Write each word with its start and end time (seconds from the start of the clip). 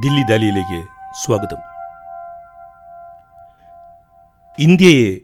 ദില്ലി 0.00 0.22
ദാലിയിലേക്ക് 0.22 0.88
സ്വാഗതം. 1.24 1.56
ഇന്ത്യയെ 4.58 5.18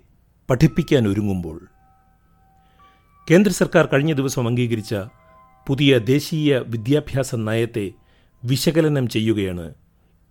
പഠിപ്പിക്കാൻ 0.50 1.08
ഒരുങ്ങുമ്പോൾ 1.08 1.68
കേന്ദ്ര 3.30 3.52
സർക്കാർ 3.52 3.86
കഴിഞ്ഞ 3.86 4.12
ദിവസം 4.12 4.48
അംഗീകരിച്ച 4.48 4.94
പുതിയ 5.66 5.98
ദേശീയ 5.98 6.58
വിദ്യാഭ്യാസ 6.58 7.34
നയത്തെ 7.34 7.90
വിശകലനം 8.44 9.08
ചെയ്യുകയാണ് 9.08 9.74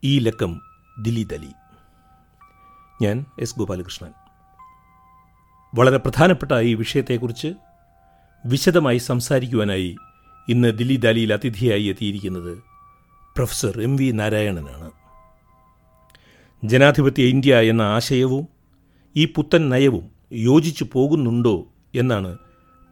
ഈ 0.04 0.19
ലക്കം 0.19 0.61
ദില്ലി 1.01 1.23
ദലി. 1.23 1.51
ഞാൻ 3.01 3.25
എസ് 3.39 3.59
ഗോപാലകൃഷ്ണൻ. 3.59 4.11
വളരെ 5.75 5.97
പ്രധാനപ്പെട്ട 5.97 6.51
ഈ 6.51 6.73
വിഷയത്തെക്കുറിച്ച് 6.73 7.54
വിശദമായി 8.45 8.97
സംസാരിക്കുവാനായി 8.97 9.96
ഇന്ന് 10.49 10.77
ദില്ലി 10.77 10.96
ദാലിയിൽ 10.96 11.33
അതിഥിയായി 11.33 11.83
എത്തിയിരിക്കുന്നത് 11.83 12.66
പ്രൊഫസർ 13.37 13.82
എം 13.82 13.96
വി 13.96 14.11
നാരായണനാണ്. 14.11 14.91
ജനാധിപത്യ 16.64 17.23
ഇന്ത്യ 17.23 17.55
എന്ന 17.55 17.82
ആശയവും 17.82 18.47
ഈ 19.15 19.25
പുത്തൻ 19.25 19.69
നയവും 19.69 20.11
യോജിച്ചു 20.33 20.86
പോകുന്നുണ്ടോ 20.93 21.68
എന്നാണ് 21.96 22.37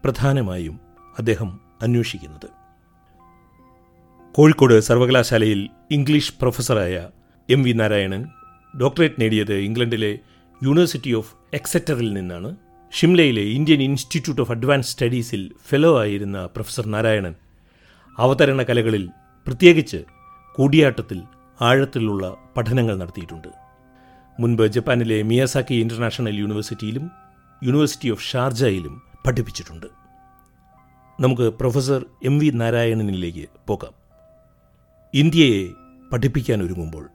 പ്രധാനമായും 0.04 0.80
അദ്ദേഹം 1.18 1.59
അന്വേഷിക്കുന്നത്. 1.81 2.48
കോഴിക്കോട് 4.34 4.80
സർവകലാശാലയിൽ 4.80 5.70
ഇംഗ്ലീഷ് 5.91 6.34
പ്രൊഫസറായ 6.41 7.09
എം 7.49 7.63
വി 7.63 7.71
നാരായണൻ 7.71 8.26
ഡോക്ടറേറ്റ് 8.80 9.21
നേടിയത് 9.21 9.54
ഇംഗ്ലണ്ടിലെ 9.54 10.20
യൂണിവേഴ്സിറ്റി 10.63 11.13
ഓഫ് 11.13 11.35
എക്സെറ്ററിൽ 11.54 12.13
നിന്നാണ്. 12.13 12.55
ഷിംലയിലെ 12.91 13.41
ഇന്ത്യൻ 13.41 13.82
ഇൻസ്റ്റിറ്റ്യൂട്ട് 13.82 14.41
ഓഫ് 14.41 14.52
അഡ്വാൻസ് 14.52 14.88
സ്റ്റഡീസിൽ 14.88 15.52
ഫെലോ 15.68 15.99
ആയിരുന്ന 15.99 16.46
പ്രൊഫസർ 16.46 16.88
നാരായണൻ 16.88 17.35
അവതരണ 18.20 18.62
കലകളിൽ 18.63 19.10
പ്രത്യേകിച്ച് 19.46 20.04
കൂടിയാട്ടത്തിൽ 20.57 21.21
ആഴത്തിലുള്ള 21.61 22.35
പഠനങ്ങൾ 22.57 22.98
നടത്തിയിട്ടുണ്ട്. 22.98 23.48
മുൻപ് 24.39 24.67
ജപ്പാനിലെ 24.67 25.21
മിയാസാക്കി 25.21 25.73
ഇന്റർനാഷണൽ 25.73 26.35
യൂണിവേഴ്സിറ്റിയിലും 26.35 27.11
യൂണിവേഴ്സിറ്റി 27.63 28.09
ഓഫ് 28.09 28.23
ഷാർജയിലും 28.23 29.01
പഠിപ്പിച്ചിട്ടുണ്ട്. 29.27 29.85
നമുക്ക് 31.20 31.41
പ്രൊഫസർ 31.41 32.05
എം 32.23 32.39
വി 32.39 32.51
നാരായണനിലേക്ക് 32.53 33.49
പോകാം. 33.67 33.93
ഇന്ത്യയെ 35.13 35.67
പഠിപ്പിക്കാൻ 36.11 36.63
ഒരുങ്ങുമ്പോൾ. 36.63 37.07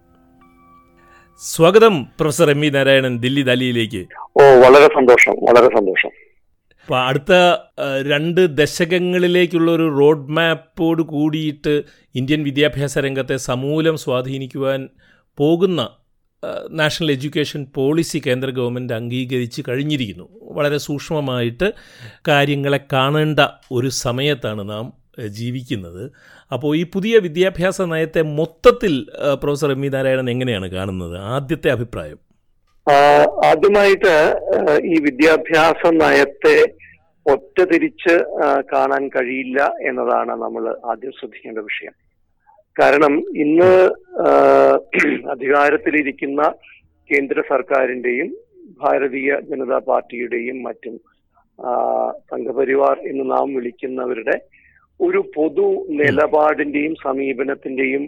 സ്വാഗതം 1.38 2.05
professor 2.05 2.50
M 2.50 2.61
V 2.61 2.68
Narayanan 2.68 3.18
Dilli 3.18 3.42
ദാലിയിലേക്ക്. 3.42 4.06
ഓ 4.36 4.41
വളരെ 4.42 4.86
സന്തോഷം 4.86 5.33
വളരെ 5.33 5.66
സന്തോഷം. 5.66 6.11
അപ്പൊ 6.91 7.00
അടുത്ത 7.00 7.33
രണ്ട് 8.08 8.56
ദശകങ്ങളിലേക്കുള്ള 8.56 9.70
ഒരു 9.70 9.96
റോഡ് 9.98 10.30
മാപ്പോട് 10.30 11.02
കൂടിയിട്ട് 11.02 11.83
ഇന്ത്യൻ 12.14 12.42
വിദ്യാഭ്യാസ 12.42 12.98
രംഗത്തെ 12.98 13.36
സമൂലം 13.36 13.96
സ്വാധീനിക്കുവാൻ 13.96 14.88
പോകുന്ന 15.36 15.88
നാഷണൽ 16.70 17.12
എഡ്യൂക്കേഷൻ 17.12 17.66
പോളിസി 17.74 18.22
കേന്ദ്ര 18.27 18.50
ഗവൺമെന്റ് 18.50 18.92
അംഗീകരിച്ച് 18.92 19.62
കഴിഞ്ഞിരിക്കുന്നു. 19.68 20.28
വളരെ 20.42 20.78
സൂക്ഷ്മമായിട്ട് 20.78 21.72
കാര്യങ്ങളെ 22.28 22.80
കാണേണ്ട 22.92 23.41
ഒരു 23.72 23.88
സമയത്താണ് 23.88 24.70
നാം 24.70 24.92
ജീവിക്കുന്നത്. 25.28 26.11
അപ്പോൾ 26.52 26.77
ഈ 26.77 26.86
പുതിയ 26.94 27.18
വിദ്യാഭ്യാസ 27.18 27.83
നയത്തെ 27.83 28.22
മൊത്തത്തിൽ 28.22 29.06
പ്രൊഫസർ 29.42 29.70
എം 29.70 29.80
വി 29.80 29.88
നാരായണൻ 29.88 30.30
എങ്ങനെയാണ് 30.30 30.70
കാണുന്നത്? 30.70 31.18
ആദ്യത്തെ 31.18 31.70
അഭിപ്രായം. 31.70 32.30
ആദ്യമായിട്ട് 32.86 34.14
ഈ 34.84 34.95
വിദ്യാഭ്യാസ 35.00 35.92
നയത്തെ 35.95 36.56
ഒറ്റ 37.27 37.61
തിരിച്ച് 37.62 38.14
കാണാൻ 38.73 39.09
കഴിയില്ല 39.09 39.61
എന്നതാണ് 39.89 40.33
നമ്മൾ 40.34 40.64
ആദ്യം 40.84 41.12
ശ്രദ്ധിക്കേണ്ട 41.12 41.58
വിഷയം. 41.58 41.95
കാരണം 42.77 43.14
ഇന്ന് 43.34 43.73
അധികാരത്തിലിരിക്കുന്ന 45.31 46.42
കേന്ദ്ര 47.11 47.41
സർക്കാരിന്റെയും 47.48 48.29
ഭാരതീയ 48.80 49.30
ജനതാ 49.41 49.79
പാർട്ടിയുടെയും 49.79 50.62
മറ്റും 50.62 50.97
സംഘപരിവാർ 52.33 52.98
എന്ന് 53.07 53.24
നാം 53.30 53.55
വിളിക്കുന്നവരുടെ 53.55 54.36
ഒരു 55.01 55.20
പൊതു 55.35 55.67
നിലപാടിന്റെയും 55.91 56.95
സമീപനത്തിന്റെയും 57.02 58.05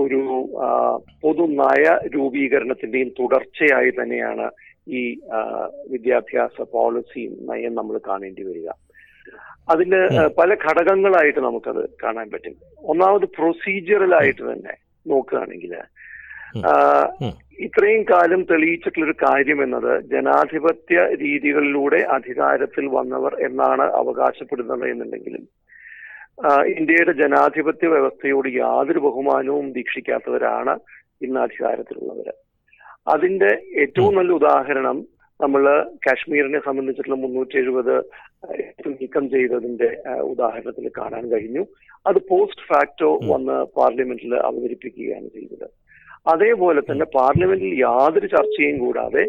ഒരു 0.00 0.20
പൊതുനയ 0.54 1.04
പൊതു 1.22 1.44
നയ 1.60 1.84
രൂപീകരണത്തിന്റെയും 2.14 3.10
തുടർച്ചയായി 3.20 3.90
തന്നെയാണ് 3.90 4.46
ഈ 4.98 5.02
വിദ്യാഭ്യാസ 5.92 6.56
പോളിസിയും 6.72 7.34
നയം 7.50 7.74
നമ്മൾ 7.74 7.96
കാണേണ്ടി 8.08 8.42
വരിക. 8.42 8.68
അതിന് 9.72 10.00
പല 10.38 10.50
ഘടകങ്ങളായിട്ട് 10.66 11.40
നമുക്കത് 11.40 11.82
കാണാൻ 12.02 12.26
പറ്റും. 12.30 12.54
ഒന്നാമത് 12.92 13.26
പ്രൊസീജിയറലായിട്ട് 13.36 14.42
തന്നെ 14.52 14.74
നോക്കുകയാണെങ്കിൽ. 15.06 15.74
ഇത്രയും 17.66 18.02
കാലം 18.10 18.40
തെളിയിച്ചിട്ടുള്ളൊരു 18.50 19.14
കാര്യം 19.24 19.62
എന്നത് 19.62 19.92
ജനാധിപത്യ 20.12 21.00
രീതികളിലൂടെ 21.22 22.00
അധികാരത്തിൽ 22.16 22.86
വന്നവർ 22.98 23.34
എന്നാണ് 23.48 23.84
അവകാശപ്പെടുന്നത് 24.00 24.84
എന്നുണ്ടെങ്കിലും 24.90 25.44
ഇന്ത്യയുടെ 26.76 27.12
ജനാധിപത്യ 27.22 27.88
വ്യവസ്ഥയോട് 27.94 28.48
യാതൊരു 28.62 29.00
ബഹുമാനവും 29.06 29.66
ദീക്ഷിക്കാത്തവരാണ് 29.76 30.74
ഇന്ന് 31.26 31.40
അധികാരത്തിലുള്ളവര്. 31.40 32.32
അതിന്റെ 33.14 33.50
ഏറ്റവും 33.82 34.12
നല്ല 34.18 34.32
ഉദാഹരണം 34.40 34.96
നമ്മൾ 35.40 35.62
കാശ്മീരിനെ 36.06 36.60
സംബന്ധിച്ചിട്ടുള്ള 36.66 37.16
മുന്നൂറ്റി 37.22 37.56
എഴുപത് 37.62 37.94
നീക്കം 38.90 39.24
ചെയ്തതിന്റെ 39.34 39.88
ഉദാഹരണത്തിൽ 40.32 40.86
കാണാൻ 40.98 41.24
കഴിഞ്ഞു. 41.32 41.62
അത് 42.06 42.18
പോസ്റ്റ് 42.30 42.66
ഫാക്ടോ 42.70 43.10
വന്ന് 43.32 43.56
പാർലമെന്റിൽ 43.78 44.34
അവതരിപ്പിക്കുകയാണ് 44.48 45.28
ചെയ്തത്. 45.36 45.66
അതേപോലെ 46.32 46.80
തന്നെ 46.88 47.06
പാർലമെന്റിൽ 47.18 47.72
യാതൊരു 47.88 48.28
ചർച്ചയും 48.36 48.76
കൂടാതെ 48.84 49.24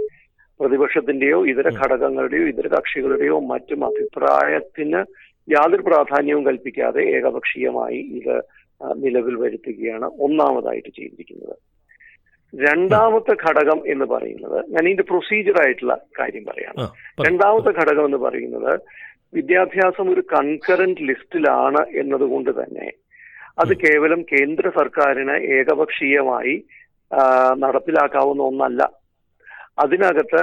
പ്രതിപക്ഷത്തിന്റെയോ 0.60 1.40
ഇതര 1.52 1.68
ഘടകങ്ങളുടെയോ 1.82 2.46
ഇതര 2.54 2.68
കക്ഷികളുടെയോ 2.76 3.38
മറ്റും 3.52 3.82
അഭിപ്രായത്തിന് 3.90 5.02
യാതൊരു 5.48 5.84
പ്രാധാന്യവും 5.90 6.44
കൽപ്പിക്കാതെ 6.48 7.02
ഏകപക്ഷീയമായി 7.18 8.00
ഇത് 8.20 8.36
നിലവിൽ 9.04 9.36
വരുത്തുകയാണ് 9.44 10.08
ഒന്നാമതായിട്ട് 10.26 10.90
ചെയ്തിരിക്കുന്നത്. 10.98 11.56
രണ്ടാമത്തെ 12.54 13.34
ഘടകം 13.46 13.80
എന്ന് 13.94 14.06
പറയുന്നത് 14.14 14.58
ഞാൻ 14.74 14.84
ഇതിന്റെ 14.88 15.06
പ്രൊസീജിയർ 15.12 15.58
ആയിട്ടുള്ള 15.64 15.94
കാര്യം 16.20 16.44
പറയാണ് 16.50 16.84
രണ്ടാമത്തെ 17.28 17.72
ഘടകം 17.82 18.06
എന്ന് 18.10 18.20
പറയുന്നത് 18.26 18.74
വിദ്യാഭ്യാസം 19.38 20.08
ഒരു 20.14 20.24
കൺകറന്റ് 20.34 21.06
ലിസ്റ്റിലാണ് 21.10 21.82
എന്നതുകൊണ്ട് 22.02 22.52
തന്നെ 22.60 22.88
അത് 23.64 23.74
കേവലം 23.84 24.22
കേന്ദ്ര 24.34 24.66
സർക്കാരിന് 24.80 25.36
ഏകപക്ഷീയമായി 25.58 26.56
നടപ്പിലാക്കാവുന്ന 27.64 28.44
ഒന്നല്ല. 28.52 28.82
അതിനകത്ത് 29.78 30.42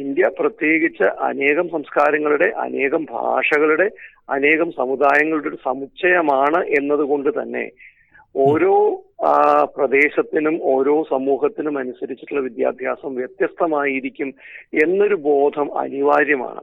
ഇന്ത്യ 0.00 0.26
പ്രത്യേകിച്ച് 0.38 1.06
അനേകം 1.28 1.66
സംസ്കാരങ്ങളുടെ 1.68 2.48
അനേകം 2.64 3.02
ഭാഷകളുടെ 3.12 3.86
അനേകം 4.28 4.70
സമുദായങ്ങളുടെ 4.72 5.48
ഒരു 5.48 5.58
സമുച്ചയമാണ് 5.64 6.60
എന്നതുകൊണ്ട് 6.78 7.30
തന്നെ 7.38 7.64
ഓരോ 8.34 8.74
പ്രദേശത്തിനും 9.76 10.56
ഓരോ 10.72 10.94
സമൂഹത്തിനും 11.10 11.78
അനുസരിച്ചിട്ടുള്ള 11.78 12.40
വിദ്യാഭ്യാസം 12.40 13.12
വ്യത്യസ്തമായിരിക്കും 13.14 14.28
എന്നൊരു 14.84 15.16
ബോധം 15.28 15.68
അനിവാര്യമാണ്. 15.78 16.62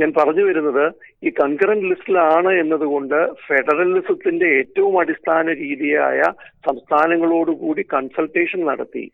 ഞാൻ 0.00 0.10
പറഞ്ഞു 0.12 0.44
വരുന്നത് 0.44 0.84
ഈ 1.22 1.30
കൺകറന്റ് 1.40 1.88
ലിസ്റ്റിലാണ് 1.90 2.50
എന്നതുകൊണ്ട് 2.60 3.18
ഫെഡറലിസത്തിന്റെ 3.46 4.46
ഏറ്റവും 4.58 4.94
അടിസ്ഥാന 5.00 5.46
രീതിയായ 5.64 6.20
സംസ്ഥാനങ്ങളോടുകൂടി 6.68 7.82
കൺസൾട്ടേഷൻ 7.94 8.60
നടത്തി 8.64 9.04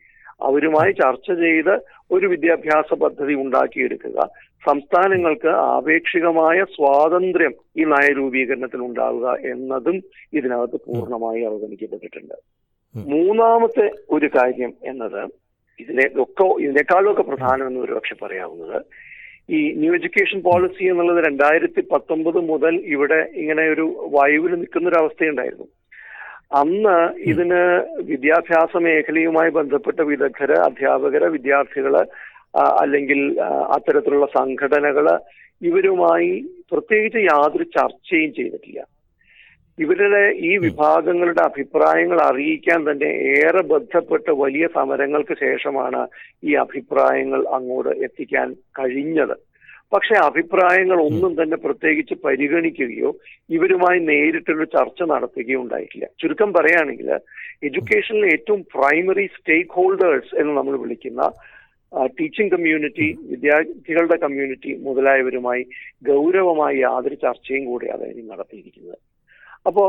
അവരുമായി 0.49 0.93
ചർച്ച 0.93 1.28
ചെയ്ത് 1.43 1.75
ഒരു 2.11 2.27
വിദ്യാഭ്യാസ 2.27 2.95
പദ്ധതി 2.95 3.34
ഉണ്ടാക്കിയെടുക്കുക. 3.34 4.19
സംസ്ഥാനങ്ങൾക്ക് 4.62 5.51
ആപേക്ഷികമായ 5.75 6.65
സ്വാതന്ത്ര്യം 6.75 7.55
ഈ 7.77 7.84
നയരൂപീകരണത്തിൽ 7.84 8.81
ഉണ്ടാവുക 8.81 9.37
എന്നതും 9.53 9.97
ഇതിനകത്ത് 10.33 10.78
പൂർണമായി 10.87 11.42
അവഗണിക്കപ്പെട്ടിട്ടുണ്ട്. 11.45 12.37
മൂന്നാമത്തെ 12.95 13.87
ഒരു 14.10 14.28
കാര്യം 14.37 14.72
എന്നത് 14.84 15.22
ഇതിനെ 15.78 16.07
ഒക്കെ 16.22 16.47
ഇതിനേക്കാളൊക്കെ 16.65 17.22
പ്രധാനം 17.22 17.66
എന്ന് 17.66 17.81
ഒരുപക്ഷെ 17.81 18.16
പറയാവുന്നത് 18.22 18.78
ഈ 19.57 19.60
ന്യൂ 19.72 19.92
എഡ്യൂക്കേഷൻ 19.95 20.39
പോളിസി 20.42 20.84
എന്നുള്ളത് 20.84 21.21
രണ്ടായിരത്തി 21.27 21.81
പത്തൊമ്പത് 21.92 22.41
മുതൽ 22.51 22.75
ഇവിടെ 22.95 23.21
ഇങ്ങനെ 23.34 23.65
ഒരു 23.75 23.84
വായുവിൽ 24.16 24.53
നിൽക്കുന്ന 24.54 24.89
ഒരു 24.89 24.98
അവസ്ഥയുണ്ടായിരുന്നു 24.98 25.66
അന്ന് 26.59 26.97
ഇതിന് 27.31 27.61
വിദ്യാഭ്യാസ 28.11 28.83
മേഖലയുമായി 28.85 29.51
ബന്ധപ്പെട്ട 29.59 30.01
വിദഗ്ധര് 30.11 30.57
അധ്യാപകര് 30.69 31.27
വിദ്യാർത്ഥികൾ 31.35 31.95
അല്ലെങ്കിൽ 32.83 33.21
അത്തരത്തിലുള്ള 33.77 34.27
സംഘടനകൾ 34.39 35.07
ഇവരുമായി 35.63 36.31
പ്രത്യേകിച്ച് 36.71 37.21
യാതൊരു 37.31 37.67
ചർച്ചയും 37.77 38.31
ചെയ്തിട്ടില്ല. 38.39 38.81
ഇവരുടെ 39.79 40.23
ഈ 40.49 40.51
വിഭാഗങ്ങളുടെ 40.65 41.43
അഭിപ്രായങ്ങൾ 41.51 42.19
അറിയിക്കാൻ 42.31 42.81
തന്നെ 42.89 43.11
ഏറെ 43.35 43.63
ബന്ധപ്പെട്ട 43.73 44.27
വലിയ 44.43 44.65
സമരങ്ങൾക്ക് 44.79 45.35
ശേഷമാണ് 45.45 46.01
ഈ 46.49 46.53
അഭിപ്രായങ്ങൾ 46.65 47.43
അങ്ങോട്ട് 47.59 47.93
എത്തിക്കാൻ 48.07 48.49
കഴിഞ്ഞത്. 48.81 49.37
പക്ഷെ 49.92 50.15
അഭിപ്രായങ്ങൾ 50.25 50.98
ഒന്നും 51.03 51.33
തന്നെ 51.42 51.57
പ്രത്യേകിച്ച് 51.57 52.15
പരിഗണിക്കുകയോ 52.25 53.10
ഇവരുമായി 53.57 53.98
നേരിട്ടൊരു 54.10 54.66
ചർച്ച 54.75 55.03
നടത്തുകയോ 55.13 55.60
ഉണ്ടായിട്ടില്ല. 55.63 56.07
ചുരുക്കം 56.21 56.53
പറയുകയാണെങ്കിൽ 56.53 57.09
എഡ്യൂക്കേഷനിലെ 57.69 58.28
ഏറ്റവും 58.34 58.60
പ്രൈമറി 58.75 59.27
സ്റ്റേക്ക് 59.37 59.75
ഹോൾഡേഴ്സ് 59.78 60.34
എന്ന് 60.42 60.53
നമ്മൾ 60.59 60.77
വിളിക്കുന്ന 60.84 61.22
ടീച്ചിങ് 62.19 62.51
കമ്മ്യൂണിറ്റി 62.51 63.07
വിദ്യാർത്ഥികളുടെ 63.31 64.16
കമ്മ്യൂണിറ്റി 64.25 64.72
മുതലായവരുമായി 64.87 65.63
ഗൗരവമായി 66.10 66.77
യാതൊരു 66.78 67.16
ചർച്ചയും 67.25 67.65
കൂടി 67.65 67.87
അതായിരിക്കും 67.87 68.33
നടത്തിയിരിക്കുന്നത്. 68.33 68.98
അപ്പോ 69.66 69.84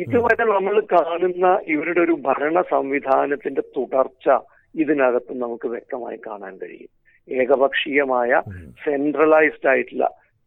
ഇതുവരെ 0.00 0.44
നമ്മൾ 0.44 0.76
കാണുന്ന 0.94 1.46
ഇവരുടെ 1.74 2.00
ഒരു 2.00 2.16
ഭരണ 2.26 2.60
സംവിധാനത്തിന്റെ 2.70 3.62
തുടർച്ച 3.76 4.26
ഇതിനകത്ത് 4.82 5.32
നമുക്ക് 5.44 5.66
വ്യക്തമായി 5.68 6.18
കാണാൻ 6.26 6.54
കഴിയും. 6.56 6.92
ഏകപക്ഷീയമായ 7.28 8.42
സെൻട്രലൈസ്ഡ് 8.84 9.68
ആയിട്ടുള്ള 9.68 10.06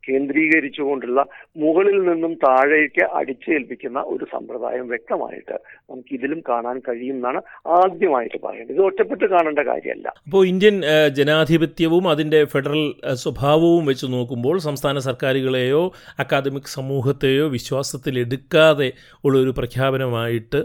കേന്ദ്രീകരിച്ചുകൊണ്ടുള്ള 0.10 1.22
മുകളിൽ 1.64 1.98
നിന്നും 2.10 2.34
താഴേക്ക് 2.46 3.04
അടിച്ചേൽപ്പിക്കുന്ന 3.20 4.00
ഒരു 4.14 4.26
സമ്പ്രദായം 4.34 4.86
വ്യക്തമായിട്ട് 4.94 5.56
നമുക്ക് 5.90 6.14
ഇതിലും 6.18 6.40
കാണാൻ 6.50 6.78
കഴിയും 6.88 7.18
എന്നാണ് 7.20 7.42
ആദ്യമായിട്ട് 7.80 8.40
പറയുന്നത് 8.46 8.74
ഇത് 8.76 8.82
ഒറ്റപ്പെട്ട് 8.88 9.26
കാണേണ്ട 9.36 9.62
കാര്യമല്ല. 9.72 10.08
അപ്പോൾ 10.28 10.44
ഇന്ത്യൻ 10.52 10.78
ജനാധിപത്യവും 11.20 12.06
അതിന്റെ 12.14 12.42
ഫെഡറൽ 12.54 12.84
സ്വഭാവവും 13.24 13.86
വെച്ച് 13.92 14.08
നോക്കുമ്പോൾ 14.16 14.58
സംസ്ഥാന 14.68 14.98
സർക്കാരുകളെയോ 15.10 15.84
അക്കാദമിക് 16.26 16.74
സമൂഹത്തെയോ 16.78 17.48
വിശ്വാസത്തിലെടുക്കാതെ 17.58 18.90
ഉള്ള 19.26 19.36
ഒരു 19.46 19.54
പ്രഖ്യാപനമായിട്ട് 19.60 20.62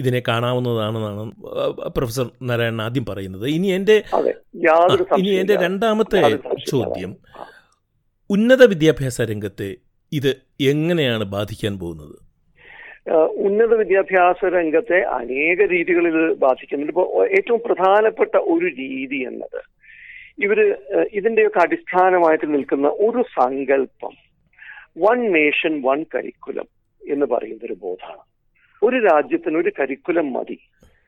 ഇതിനെ 0.00 0.20
കാണാവുന്നതാണെന്നാണ് 0.28 1.24
പ്രൊഫസർ 1.96 2.26
നാരായണൻ 2.48 2.82
ആദ്യം 2.86 3.04
പറയുന്നത്. 3.10 3.46
ഇനി 3.56 3.68
എന്റെ 3.78 3.96
ഇനി 5.20 5.30
എന്റെ 5.40 5.56
രണ്ടാമത്തെ 5.66 6.22
ചോദ്യം. 6.72 7.12
ഉന്നത 8.30 8.62
വിദ്യാഭ്യാസ 8.68 9.20
രംഗത്തെ 9.20 9.76
ഇത് 10.12 10.28
എങ്ങനെയാണ് 10.60 11.24
ബാധിക്കാൻ 11.24 11.78
പോകുന്നത്? 11.78 12.16
ഉന്നത 13.24 13.74
വിദ്യാഭ്യാസ 13.74 14.44
രംഗത്തെ 14.44 15.00
അനേക 15.00 15.62
രീതികളിൽ 15.70 16.34
ബാധിക്കുന്നുണ്ട്. 16.34 16.92
ഇപ്പോൾ 16.92 17.28
ഏറ്റവും 17.30 17.60
പ്രധാനപ്പെട്ട 17.66 18.36
ഒരു 18.36 18.66
രീതി 18.66 19.16
എന്നത് 19.16 19.60
ഇവർ 20.44 20.60
ഇതിന്റെയൊക്കെ 21.12 21.58
അടിസ്ഥാനമായിട്ട് 21.58 22.54
നിൽക്കുന്ന 22.54 22.88
ഒരു 22.88 23.22
സങ്കല്പം 23.22 24.14
വൺ 24.98 25.18
നേഷൻ 25.32 25.82
വൺ 25.82 26.04
കരിക്കുലം 26.14 26.68
എന്ന് 27.08 27.26
പറയുന്ന 27.26 27.66
ഒരു 27.66 27.76
ബോധമാണ്. 27.82 28.24
ഒരു 28.82 28.96
രാജ്യത്തിന് 29.04 29.58
ഒരു 29.58 29.72
കരിക്കുലം 29.80 30.32
മതി 30.32 30.58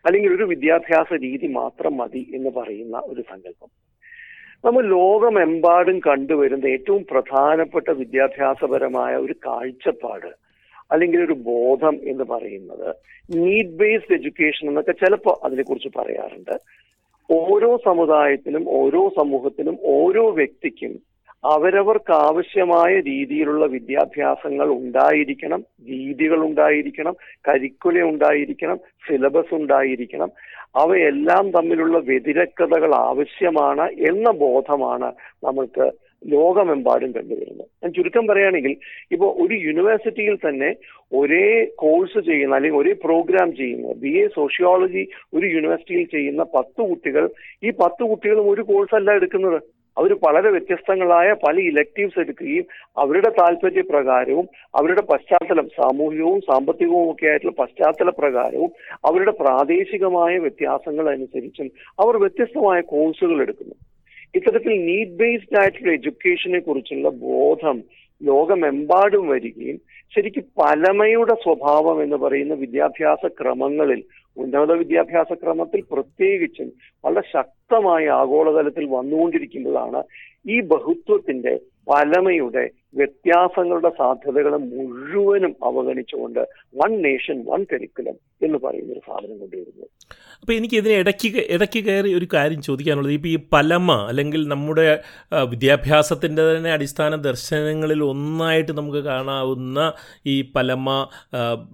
അല്ലെങ്കിൽ 0.06 0.36
ഒരു 0.36 0.42
വിദ്യാഭ്യാസ 0.42 1.20
രീതി 1.22 1.46
മാത്രം 1.46 1.96
മതി 1.96 2.26
എന്ന് 2.34 2.50
പറയുന്ന 2.50 2.98
ഒരു 2.98 3.24
സങ്കല്പം. 3.30 3.70
നമ്മൾ 4.64 4.82
ലോകമെമ്പാടും 4.86 5.96
കണ്ടുവരുന്ന 5.98 6.66
ഏറ്റവും 6.66 7.02
പ്രധാനപ്പെട്ട 7.10 7.88
വിദ്യാഭ്യാസപരമായ 7.90 9.16
ഒരു 9.16 9.34
കാഴ്ചപ്പാട് 9.46 10.30
അല്ലെങ്കിൽ 10.92 11.24
ഒരു 11.24 11.32
ബോധം 11.32 11.94
എന്ന് 12.02 12.24
പറയുന്നത് 12.24 12.88
നീഡ് 13.36 13.74
ബേസ്ഡ് 13.80 14.14
എഡ്യൂക്കേഷൻ 14.14 14.68
എന്നൊക്കെ 14.68 14.92
ചിലപ്പോൾ 14.92 15.34
അതിനെക്കുറിച്ച് 15.44 15.90
പറയാറുണ്ട്. 15.98 16.54
ഓരോ 17.30 17.70
സമുദായത്തിനും 17.86 18.64
ഓരോ 18.80 19.02
സമൂഹത്തിനും 19.18 19.76
ഓരോ 19.96 20.24
വ്യക്തിക്കും 20.30 20.94
അവരവർക്ക് 21.44 22.12
ആവശ്യമായ 22.12 22.92
രീതിയിലുള്ള 23.00 23.64
വിദ്യാഭ്യാസങ്ങൾ 23.66 24.68
ഉണ്ടായിരിക്കണം 24.72 25.60
രീതികൾ 25.88 26.40
ഉണ്ടായിരിക്കണം 26.48 27.14
കരിക്കുല 27.48 28.02
ഉണ്ടായിരിക്കണം 28.02 28.78
സിലബസ് 29.06 29.54
ഉണ്ടായിരിക്കണം. 29.54 30.30
അവയെല്ലാം 30.74 31.50
തമ്മിലുള്ള 31.50 31.98
വ്യതിരക്തതകൾ 31.98 32.94
ആവശ്യമാണ് 32.94 33.86
എന്ന 34.10 34.30
ബോധമാണ് 34.30 35.10
നമ്മൾക്ക് 35.44 35.92
ലോകമെമ്പാടും 36.32 37.12
കണ്ടുവരുന്നത്. 37.12 37.68
ഞാൻ 37.82 37.92
ചുരുക്കം 37.92 38.26
പറയുകയാണെങ്കിൽ 38.26 38.76
ഇപ്പോൾ 39.12 39.30
ഒരു 39.44 39.54
യൂണിവേഴ്സിറ്റിയിൽ 39.54 40.36
തന്നെ 40.36 40.70
ഒരേ 41.12 41.64
കോഴ്സ് 41.76 42.20
ചെയ്യുന്ന 42.26 42.54
അല്ലെങ്കിൽ 42.54 42.80
ഒരേ 42.80 42.92
പ്രോഗ്രാം 43.04 43.56
ചെയ്യുന്ന 43.56 43.92
ബി 43.92 44.08
എ 44.08 44.26
സോഷ്യോളജി 44.28 45.04
ഒരു 45.34 45.46
യൂണിവേഴ്സിറ്റിയിൽ 45.46 46.04
ചെയ്യുന്ന 46.04 46.42
പത്ത് 46.42 46.82
കുട്ടികൾ 46.90 47.30
ഈ 47.64 47.70
പത്ത് 47.70 48.02
കുട്ടികളും 48.10 48.50
ഒരു 48.50 48.62
കോഴ്സ് 48.62 48.94
അല്ല 48.94 49.10
എടുക്കുന്നത്. 49.12 49.60
അവർ 49.96 50.12
വളരെ 50.22 50.50
വ്യത്യസ്തങ്ങളായ 50.50 51.32
പല 51.32 51.56
ഇലക്റ്റീവ്സ് 51.60 52.20
എടുക്കുകയും 52.20 52.66
അവരുടെ 52.96 53.30
താല്പര്യ 53.30 53.80
പ്രകാരവും 53.80 54.46
അവരുടെ 54.74 55.02
പശ്ചാത്തലം 55.02 55.66
സാമൂഹികവും 55.68 56.40
സാമ്പത്തികവും 56.40 57.10
ഒക്കെ 57.10 57.26
ആയിട്ടുള്ള 57.26 57.54
പശ്ചാത്തല 57.58 58.10
പ്രകാരവും 58.18 58.70
അവരുടെ 59.08 59.30
പ്രാദേശികമായ 59.30 60.38
വ്യത്യാസങ്ങൾ 60.38 61.08
അനുസരിച്ചും 61.08 61.70
അവർ 61.98 62.16
വ്യത്യസ്തമായ 62.16 62.80
കോഴ്സുകൾ 62.80 63.40
എടുക്കുന്നു. 63.42 63.74
ഇത്തരത്തിൽ 64.34 64.72
നീഡ് 64.86 65.16
ബേസ്ഡ് 65.16 65.58
ആയിട്ടുള്ള 65.60 65.92
എഡ്യൂക്കേഷനെ 65.92 66.58
കുറിച്ചുള്ള 66.58 67.08
ബോധം 67.24 67.78
ലോകമെമ്പാടും 68.20 69.28
വരികയും 69.28 69.78
ശരിക്കും 70.12 70.44
പലമയുടെ 70.60 71.34
സ്വഭാവം 71.42 72.02
എന്ന് 72.02 72.16
പറയുന്ന 72.16 72.54
വിദ്യാഭ്യാസ 72.54 73.26
ക്രമങ്ങളിൽ 73.40 74.00
ഉന്നത 74.36 74.72
വിദ്യാഭ്യാസ 74.72 75.32
ക്രമത്തിൽ 75.32 75.80
പ്രത്യേകിച്ചും 75.92 76.68
വളരെ 77.04 77.22
ശക്തമായ 77.32 78.04
ആഗോളതലത്തിൽ 78.12 78.84
വന്നുകൊണ്ടിരിക്കുമ്പോഴാണ് 78.88 80.00
ഈ 80.46 80.60
ബഹുത്വത്തിന്റെ 80.62 81.54
പലമയുടെ 81.86 82.64
വ്യത്യാസങ്ങളുടെ 82.98 83.90
സാധ്യതകളെ 83.98 84.58
മുഴുവനും 84.72 85.52
അവഗണിച്ചുകൊണ്ട് 85.68 86.40
വൺ 86.80 86.90
നേഷൻ 87.04 87.36
വൺ 87.50 87.60
കരിക്കുലം 87.72 88.16
എന്ന് 88.46 88.58
പറയുന്ന 88.64 88.92
ഒരു 88.92 89.02
സാധനം 89.06 89.36
കൊണ്ടുവരുന്നു. 89.42 89.86
അപ്പോൾ 90.40 90.52
എനിക്ക് 90.52 90.76
ഇതിനെ 90.80 90.94
ഇടയ്ക്ക് 91.02 91.28
ഇടയ്ക്ക് 91.54 91.80
കയറി 91.86 92.10
ഒരു 92.18 92.26
കാര്യം 92.34 92.60
ചോദിക്കാനുള്ളത്. 92.62 93.12
ഇപ്പോൾ 93.12 93.28
ഈ 93.28 93.38
പലമ 93.52 93.92
അല്ലെങ്കിൽ 94.10 94.42
നമ്മുടെ 94.48 94.86
വിദ്യാഭ്യാസത്തിന്റെ 95.52 96.42
തന്നെ 96.48 96.70
അടിസ്ഥാന 96.72 97.16
ദർശനങ്ങളിൽ 97.28 98.02
ഒന്നായിട്ട് 98.02 98.72
നമുക്ക് 98.72 99.02
കാണാവുന്ന 99.10 99.92
ഈ 100.26 100.36
പലമ 100.56 100.88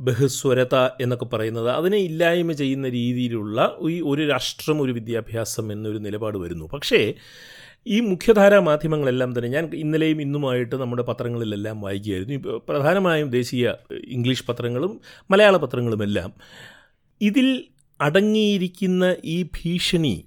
ബഹുസ്വരത 0.09 0.77
എന്നൊക്കെ 1.05 1.29
പറയുന്നത് 1.35 1.71
അതിനെ 1.71 2.01
ഇല്ലായ്മ 2.09 2.53
ചെയ്യുന്ന 2.53 2.89
രീതിയിലുള്ള 2.89 3.79
ഈ 3.91 3.97
ഒരു 4.13 4.25
രാഷ്ട്രം 4.35 4.83
ഒരു 4.83 4.93
വിദ്യാഭ്യാസം 4.93 5.73
എന്നൊരു 5.73 5.99
നിലപാട് 5.99 6.39
വരുന്നു. 6.39 6.69
പക്ഷേ 6.75 7.03
ഈ 7.87 8.01
മുഖ്യധാരാ 8.01 8.59
മാധ്യമങ്ങളെല്ലാം 8.61 9.39
തന്നെ 9.39 9.49
ഞാൻ 9.49 9.71
ഇന്നലെയും 9.75 10.23
ഇന്നുമായിട്ട് 10.23 10.77
നമ്മുടെ 10.77 11.03
പത്രങ്ങളിലെല്ലാം 11.03 11.81
വായിക്കുകയായിരുന്നു. 11.81 12.59
പ്രധാനമായും 12.69 13.31
ദേശീയ 13.31 13.75
ഇംഗ്ലീഷ് 14.09 14.45
പത്രങ്ങളും 14.49 15.01
മലയാള 15.31 15.57
പത്രങ്ങളുമെല്ലാം. 15.57 16.33
ഇതിൽ 17.21 17.65
അടങ്ങിയിരിക്കുന്ന 18.01 19.17
ഈ 19.25 19.43
ഭീഷണി 19.43 20.25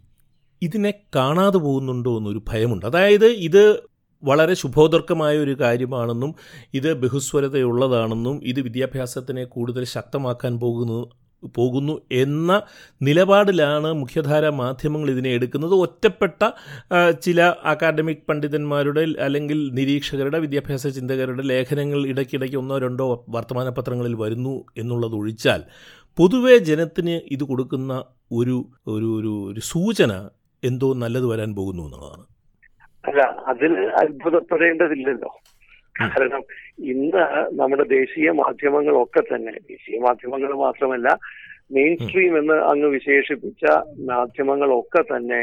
ഇതിനെ 0.62 0.94
കാണാതെ 1.16 1.58
പോകുന്നുണ്ടോ 1.58 2.18
എന്നൊരു 2.18 2.42
ഭയമുണ്ട്. 2.50 2.86
അതായത് 2.86 3.26
ഇത് 3.26 3.92
വളരെ 4.24 4.54
ശുഭോദർക്കമായ 4.54 5.38
ഒരു 5.38 5.60
കാര്യമാണെന്നും 5.60 6.36
ഇത് 6.74 6.94
ബഹുസ്വരതയുള്ളതാണെന്നും 6.94 8.42
ഇത് 8.44 8.62
വിദ്യാഭ്യാസത്തിനെ 8.62 9.44
കൂടുതൽ 9.44 9.84
ശക്തമാക്കാൻ 9.86 10.60
പോകുന്നു 10.60 11.21
പോകുന്നു 11.58 12.02
എന്ന 12.12 12.62
നിലപാടിലാണ് 13.02 13.94
മുഖ്യധാര 13.94 14.50
മാധ്യമങ്ങൾ 14.50 15.10
ഇതിനെ 15.10 15.30
എടുക്കുന്നത്. 15.30 15.72
ഒറ്റപ്പെട്ട 15.72 16.52
ചില 17.20 17.42
അക്കാഡമിക് 17.42 18.26
പണ്ഡിതന്മാരുടെ 18.30 19.06
അല്ലെങ്കിൽ 19.20 19.70
നിരീക്ഷകരുടെ 19.74 20.40
വിദ്യാഭ്യാസ 20.40 20.88
ചിന്തകരുടെ 20.88 21.44
ലേഖനങ്ങൾ 21.44 22.08
ഇടയ്ക്കിടയ്ക്ക് 22.08 22.58
ഒന്നോ 22.58 22.78
രണ്ടോ 22.78 23.26
വർത്തമാന 23.30 23.70
പത്രങ്ങളിൽ 23.70 24.14
വരുന്നു 24.14 24.66
എന്നുള്ളത് 24.78 25.14
ഒഴിച്ചാൽ 25.14 25.64
പൊതുവെ 26.18 26.58
ജനത്തിന് 26.58 27.22
ഇത് 27.32 27.44
കൊടുക്കുന്ന 27.44 27.94
ഒരു 28.32 28.66
ഒരു 28.88 29.06
ഒരു 29.20 29.52
ഒരു 29.52 29.60
സൂചന 29.60 30.30
എന്തോ 30.64 30.94
നല്ലത് 30.94 31.26
വരാൻ 31.26 31.56
പോകുന്നു 31.56 31.84
എന്നുള്ളതാണ്. 31.84 32.26
അല്ല 33.08 33.22
അതിൽ 33.22 33.72
അത്ഭുതപ്പെടേണ്ടതില്ലല്ലോ. 34.02 35.32
കാരണം 36.10 36.44
ഇന്ന് 36.84 37.24
നമ്മുടെ 37.52 37.84
ദേശീയ 37.84 38.32
മാധ്യമങ്ങളൊക്കെ 38.32 39.22
തന്നെ 39.22 39.54
ദേശീയ 39.68 40.00
മാധ്യമങ്ങൾ 40.00 40.54
മാത്രമല്ല 40.58 41.10
മെയിൻ 41.72 41.94
സ്ട്രീം 41.98 42.34
എന്ന് 42.38 42.56
അങ്ങ് 42.62 42.88
വിശേഷിപ്പിച്ച 42.88 43.64
മാധ്യമങ്ങളൊക്കെ 44.06 45.02
തന്നെ 45.16 45.42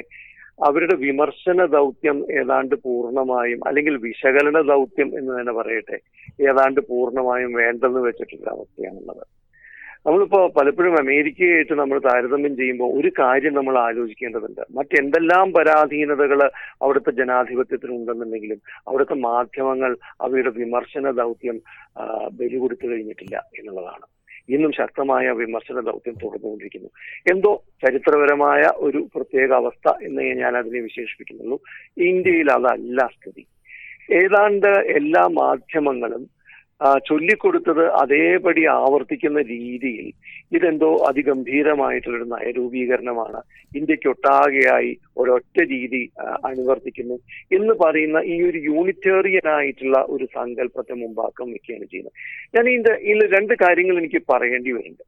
അവരുടെ 0.58 0.94
വിമർശന 0.94 1.66
ദൗത്യം 1.66 2.18
ഏതാണ്ട് 2.40 2.74
പൂർണമായും 2.76 3.60
അല്ലെങ്കിൽ 3.66 3.96
വിശകലന 3.96 4.60
ദൗത്യം 4.62 5.10
എന്ന് 5.18 5.32
തന്നെ 5.38 5.52
പറയട്ടെ 5.52 5.98
ഏതാണ്ട് 6.40 6.80
പൂർണമായും 6.80 7.52
വേണ്ടെന്ന് 7.52 8.00
വെച്ചിട്ടുള്ള 8.00 8.48
അവസ്ഥയാണുള്ളത്. 8.50 9.24
നമ്മളിപ്പോ 10.08 10.38
പലപ്പോഴും 10.56 10.94
അമേരിക്കയായിട്ട് 10.98 11.74
നമ്മൾ 11.78 11.98
താരതമ്യം 11.98 12.56
ചെയ്യുമ്പോൾ 12.56 13.00
ഒരു 13.00 13.08
കാര്യം 13.18 13.54
നമ്മൾ 13.54 13.78
ആലോചിക്കേണ്ടതുണ്ട്. 13.78 14.62
മറ്റെന്തെല്ലാം 14.70 15.52
പരാധീനതകൾ 15.52 16.40
അവിടുത്തെ 16.82 17.10
ജനാധിപത്യത്തിന് 17.10 17.92
ഉണ്ടെന്നുണ്ടെങ്കിലും 17.96 18.60
അവിടുത്തെ 18.88 19.14
മാധ്യമങ്ങൾ 19.14 19.96
അവയുടെ 20.20 20.52
വിമർശന 20.60 21.10
ദൗത്യം 21.10 21.58
ബലി 22.38 22.56
കൊടുത്തു 22.56 22.86
കഴിഞ്ഞിട്ടില്ല 22.86 23.36
എന്നുള്ളതാണ്. 23.58 24.06
ഇന്നും 24.48 24.72
ശക്തമായ 24.72 25.26
വിമർശന 25.42 25.80
ദൗത്യം 25.80 26.16
തുടർന്നുകൊണ്ടിരിക്കുന്നു. 26.24 26.90
എന്തോ 27.32 27.52
ചരിത്രപരമായ 27.84 28.62
ഒരു 28.76 29.02
പ്രത്യേക 29.16 29.50
അവസ്ഥ 29.52 29.94
എന്ന് 30.02 30.22
ഞാൻ 30.42 30.56
അതിനെ 30.56 30.80
വിശേഷിപ്പിക്കുന്നുള്ളൂ 30.80 31.60
ഇന്ത്യയിൽ 32.08 32.50
അതല്ല 32.52 33.08
സ്ഥിതി. 33.18 33.46
ഏതാണ്ട് 34.22 34.72
എല്ലാ 34.98 35.26
മാധ്യമങ്ങളും 35.42 36.37
ചൊല്ലിക്കൊടുത്തത് 37.08 37.84
അതേപടി 38.00 38.62
ആവർത്തിക്കുന്ന 38.74 39.40
രീതിയിൽ 39.52 40.06
ഇതെന്തോ 40.56 40.90
അതിഗംഭീരമായിട്ടുള്ളൊരു 41.08 42.26
നയരൂപീകരണമാണ്. 42.34 43.40
ഇന്ത്യക്കൊട്ടാകെയായി 43.78 44.92
ഒരൊറ്റ 45.20 45.58
രീതി 45.72 46.02
അനുവർത്തിക്കുന്നു 46.50 47.16
എന്ന് 47.58 47.74
പറയുന്ന 47.82 48.18
ഈ 48.34 48.36
ഒരു 48.48 48.60
യൂണിറ്റേറിയൻ 48.70 49.48
ആയിട്ടുള്ള 49.56 49.98
ഒരു 50.16 50.28
സങ്കല്പത്തെ 50.38 50.94
മുമ്പാക്കം 51.02 51.48
വെക്കുകയാണ് 51.54 51.88
ചെയ്യുന്നത്. 51.92 52.14
ഞാൻ 52.56 52.64
ഇതിന്റെ 52.72 52.94
ഇതിൽ 53.10 53.26
രണ്ട് 53.36 53.54
കാര്യങ്ങൾ 53.64 53.98
എനിക്ക് 54.02 54.22
പറയേണ്ടി 54.32 54.72
വരുന്നുണ്ട്. 54.76 55.04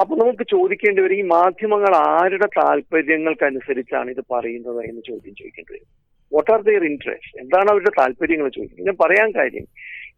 അപ്പൊ 0.00 0.12
നമുക്ക് 0.22 0.44
ചോദിക്കേണ്ടി 0.54 1.00
വരും 1.02 1.20
ഈ 1.20 1.24
മാധ്യമങ്ങൾ 1.36 1.92
ആരുടെ 1.96 2.48
താല്പര്യങ്ങൾക്കനുസരിച്ചാണ് 2.60 4.08
ഇത് 4.14 4.22
പറയുന്നത് 4.34 4.80
എന്ന് 4.90 5.02
ചോദ്യം 5.10 5.34
ചോദിക്കേണ്ടി 5.40 5.72
വരും. 5.74 5.88
വാട്ട് 6.32 6.50
ആർ 6.54 6.60
ദെയർ 6.68 6.82
ഇൻട്രസ്റ്റ് 6.90 7.38
എന്താണ് 7.42 7.68
അവരുടെ 7.72 7.92
താല്പര്യങ്ങൾ 8.00 8.48
ചോദിക്കുന്നത്? 8.56 8.88
ഞാൻ 8.88 8.98
പറയാൻ 9.04 9.28
കാര്യം 9.38 9.66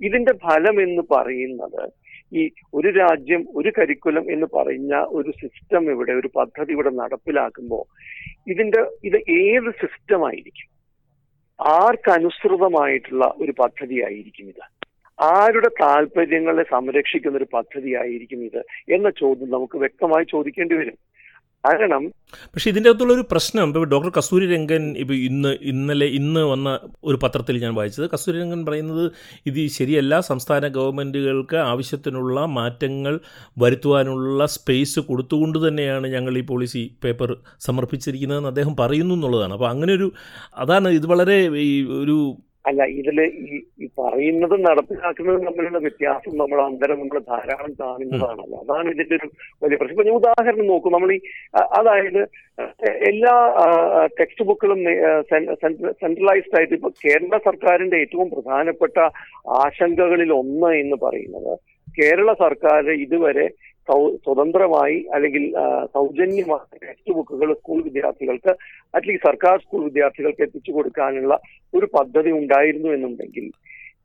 ഇതിന്റെ 0.01 0.33
ഫലം 0.33 0.83
എന്ന് 0.83 1.03
പറയുന്നത് 1.11 1.93
ഈ 2.35 2.51
ഒരു 2.75 2.89
രാജ്യം 2.89 3.47
ഒരു 3.57 3.73
കരിക്കുലം 3.79 4.33
എന്ന് 4.33 4.47
പറഞ്ഞ 4.57 4.95
ഒരു 4.95 5.31
സിസ്റ്റം 5.31 5.91
ഇവിടെ 5.91 6.13
ഒരു 6.13 6.31
പദ്ധതി 6.37 6.73
ഇവിടെ 6.73 6.91
നടപ്പിലാക്കുമ്പോൾ 6.91 7.85
ഇതിന്റെ 8.51 8.81
ഇത് 9.05 9.17
ഏത് 9.17 9.71
സിസ്റ്റം 9.71 10.27
ആയിരിക്കും? 10.27 10.69
ആർക്കനുസൃതമായിട്ടുള്ള 11.61 13.35
ഒരു 13.39 13.53
പദ്ധതി 13.59 14.03
ആയിരിക്കും 14.05 14.49
ഇത്? 14.49 14.65
ആരുടെ 15.19 15.69
താല്പര്യങ്ങളെ 15.81 16.63
സംരക്ഷിക്കുന്ന 16.63 17.37
ഒരു 17.37 17.47
പദ്ധതി 17.53 17.95
ആയിരിക്കും 17.95 18.45
ഇത്? 18.45 18.65
എന്ന 18.89 19.11
ചോദ്യം 19.11 19.51
നമുക്ക് 19.51 19.79
വ്യക്തമായി 19.79 20.25
ചോദിക്കേണ്ടി 20.25 20.75
വരും. 20.75 20.97
കാരണം 21.65 22.03
പക്ഷെ 22.53 22.71
ഇതിന്റെ 22.71 22.91
അകത്തുള്ള 22.91 23.13
ഒരു 23.13 23.25
പ്രശ്നം 23.31 23.69
ഇപ്പോൾ 23.69 23.89
ഡോക്ടർ 23.89 24.11
കസ്തൂരി 24.17 24.47
രംഗൻ 24.55 24.95
ഇപ്പോൾ 24.97 25.15
ഇന്ന് 25.15 25.49
ഇന്നലെ 25.49 26.07
ഇന്ന് 26.07 26.41
വന്ന 26.41 26.69
ഒരു 27.05 27.19
പത്രത്തിൽ 27.23 27.63
ഞാൻ 27.63 27.75
വായിച്ചത്. 27.75 28.11
കസ്തൂരി 28.11 28.39
രംഗൻ 28.39 28.67
പറയുന്നത് 28.67 29.11
ഇത് 29.47 29.67
ശരിയല്ല. 29.67 30.21
സംസ്ഥാന 30.21 30.69
ഗവൺമെന്റുകൾക്ക് 30.69 31.57
ആവശ്യത്തിനുള്ള 31.57 32.45
മാറ്റങ്ങൾ 32.45 33.21
വരുത്തുവാനുള്ള 33.59 34.47
സ്പേസ് 34.47 35.01
കൊടുത്തുകൊണ്ട് 35.01 35.69
തന്നെയാണ് 35.69 36.07
ഞങ്ങൾ 36.07 36.39
ഈ 36.39 36.41
പോളിസി 36.41 36.97
പേപ്പർ 37.05 37.37
സമർപ്പിച്ചിരിക്കുന്നതെന്ന് 37.61 38.49
അദ്ദേഹം 38.49 38.77
പറയുന്നു 38.77 39.15
എന്നുള്ളതാണ്. 39.15 39.53
അപ്പോൾ 39.53 39.71
അങ്ങനെ 39.71 39.93
ഒരു 39.93 40.13
അതാണ് 40.57 40.89
ഇത് 40.89 41.07
വളരെ 41.07 41.39
ഈ 41.67 41.83
ഒരു 41.93 42.19
അല്ല 42.65 42.81
ഇതിൽ 43.01 43.19
ഈ 43.23 43.59
ഈ 43.85 43.87
പറയുന്നതും 43.99 44.61
നടപ്പിലാക്കുന്നതും 44.67 45.45
തമ്മിലുള്ള 45.49 45.79
വ്യത്യാസം 45.85 46.33
നമ്മൾ 46.41 46.59
അന്തരം 46.67 46.99
നമ്മൾ 47.03 47.19
ധാരാളം 47.31 47.73
കാണുന്നതാണല്ലോ. 47.81 48.59
അതാണ് 48.65 48.89
ഇതിന്റെ 48.95 49.17
ഒരു 49.19 49.29
വലിയ 49.63 49.77
പ്രശ്നം. 49.79 49.95
ഇപ്പൊ 49.97 50.07
ഞാൻ 50.09 50.19
ഉദാഹരണം 50.21 50.69
നോക്കും. 50.73 50.95
നമ്മൾ 50.97 51.13
ഈ 51.17 51.21
അതായത് 51.79 52.21
എല്ലാ 53.11 53.35
ടെക്സ്റ്റ് 54.19 54.47
ബുക്കുകളും 54.51 54.81
സെൻട്രലൈസ്ഡ് 56.03 56.57
ആയിട്ട് 56.61 56.75
ഇപ്പൊ 56.79 56.91
കേരള 57.05 57.39
സർക്കാരിന്റെ 57.49 57.99
ഏറ്റവും 58.05 58.29
പ്രധാനപ്പെട്ട 58.35 58.99
ആശങ്കകളിൽ 59.65 60.33
ഒന്ന് 60.43 60.73
എന്ന് 60.83 60.99
പറയുന്നത് 61.07 61.53
കേരള 61.99 62.31
സർക്കാർ 62.45 62.85
ഇതുവരെ 63.05 63.47
സ്വതന്ത്രമായി 64.25 65.07
അല്ലെങ്കിൽ 65.15 65.53
സൗജന്യമായി 65.93 66.79
ടെക്സ്റ്റ് 66.87 67.15
ബുക്കുകൾ 67.15 67.55
സ്കൂൾ 67.55 67.83
വിദ്യാർത്ഥികൾക്ക് 67.83 68.53
അറ്റ്ലീസ്റ്റ് 68.95 69.29
സർക്കാർ 69.29 69.59
സ്കൂൾ 69.59 69.85
വിദ്യാർത്ഥികൾക്ക് 69.85 70.43
എത്തിച്ചു 70.43 70.73
കൊടുക്കാനുള്ള 70.73 71.41
ഒരു 71.75 71.87
പദ്ധതി 71.95 72.31
ഉണ്ടായിരുന്നു 72.31 72.89
എന്നുണ്ടെങ്കിൽ 72.89 73.47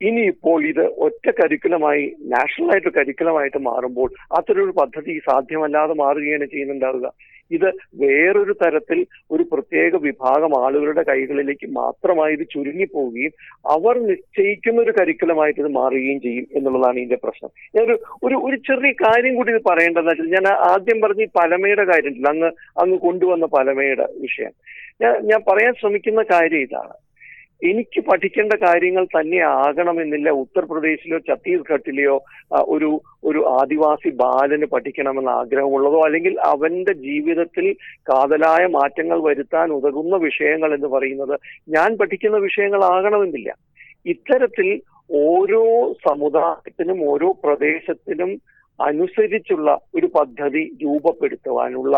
ഇനിയിപ്പോൾ 0.00 0.66
ഇത് 0.66 0.84
ഒറ്റ 0.86 1.30
കരിക്കുലമായി 1.30 2.16
നാഷണൽ 2.22 2.70
ആയിട്ട് 2.70 2.88
കരിക്കുലമായിട്ട് 2.88 3.58
മാറുമ്പോൾ 3.58 4.10
അത്തരൊരു 4.32 4.70
പദ്ധതി 4.70 5.18
സാധ്യമല്ലാതെ 5.18 5.94
മാറുകയാണ് 5.94 6.46
ചെയ്യുന്നുണ്ടാവുക. 6.46 7.12
ഇത് 7.50 7.72
വേറൊരു 7.94 8.52
തരത്തിൽ 8.52 9.06
ഒരു 9.30 9.42
പ്രത്യേക 9.42 9.96
വിഭാഗം 9.96 10.64
ആളുകളുടെ 10.64 11.02
കൈകളിലേക്ക് 11.02 11.66
മാത്രമായി 11.70 12.32
ഇത് 12.32 12.46
ചുരുങ്ങിപ്പോവുകയും 12.52 13.32
അവർ 13.64 13.98
നിശ്ചയിക്കുന്ന 13.98 14.82
ഒരു 14.82 14.94
കരിക്കുലമായിട്ട് 15.00 15.60
ഇത് 15.60 15.68
മാറുകയും 15.68 16.20
ചെയ്യും 16.20 16.46
എന്നുള്ളതാണ് 16.54 16.96
ഇതിന്റെ 16.96 17.16
പ്രശ്നം. 17.16 17.50
ഞാനൊരു 17.76 17.98
ഒരു 18.24 18.34
ഒരു 18.34 18.56
ചെറിയ 18.56 18.92
കാര്യം 18.92 19.34
കൂടി 19.34 19.52
ഇത് 19.52 19.62
പറയേണ്ടതെന്ന് 19.68 20.10
വെച്ചാൽ 20.10 20.26
ഞാൻ 20.26 20.48
ആദ്യം 20.54 21.00
പറഞ്ഞ 21.00 21.22
ഈ 21.22 21.26
പലമയുടെ 21.38 21.84
കാര്യത്തിൽ 21.84 22.28
അങ്ങ് 22.28 22.50
അങ്ങ് 22.82 22.98
കൊണ്ടുവന്ന 22.98 23.46
പലമയുടെ 23.46 24.06
വിഷയം. 24.20 24.52
ഞാൻ 25.00 25.26
ഞാൻ 25.26 25.42
പറയാൻ 25.50 25.74
ശ്രമിക്കുന്ന 25.74 26.22
കാര്യം 26.22 26.58
ഇതാണ്. 26.58 27.05
എനിക്ക് 27.62 28.00
പഠിക്കേണ്ട 28.00 28.52
കാര്യങ്ങൾ 28.62 29.04
തന്നെ 29.04 29.38
ആകണമെന്നില്ല. 29.58 30.28
ഉത്തർപ്രദേശിലോ 30.30 31.18
ഛത്തീസ്ഗഡിലെയോ 31.18 32.16
ഒരു 32.66 32.90
ഒരു 33.24 33.40
ആദിവാസി 33.60 34.10
ബാലന് 34.14 34.66
പഠിക്കണമെന്ന് 34.66 35.30
ആഗ്രഹമുള്ളതോ 35.30 36.00
അല്ലെങ്കിൽ 36.00 36.34
അവന്റെ 36.46 36.92
ജീവിതത്തിൽ 36.92 37.66
കാതലായ 38.10 38.66
മാറ്റങ്ങൾ 38.66 39.20
വരുത്താൻ 39.22 39.70
ഉതകുന്ന 39.72 40.16
വിഷയങ്ങൾ 40.16 40.74
എന്ന് 40.74 40.88
പറയുന്നത് 40.88 41.34
ഞാൻ 41.68 41.96
പഠിക്കുന്ന 41.96 42.38
വിഷയങ്ങളാകണമെന്നില്ല 42.38 43.50
ഇത്തരത്തിൽ 44.06 44.68
ഓരോ 45.24 45.64
സമുദായത്തിനും 46.08 47.00
ഓരോ 47.08 47.30
പ്രദേശത്തിനും 47.44 48.30
അനുസരിച്ചുള്ള 48.80 49.68
ഒരു 49.94 50.06
പദ്ധതി 50.14 50.62
രൂപപ്പെടുത്തുവാനുള്ള 50.82 51.96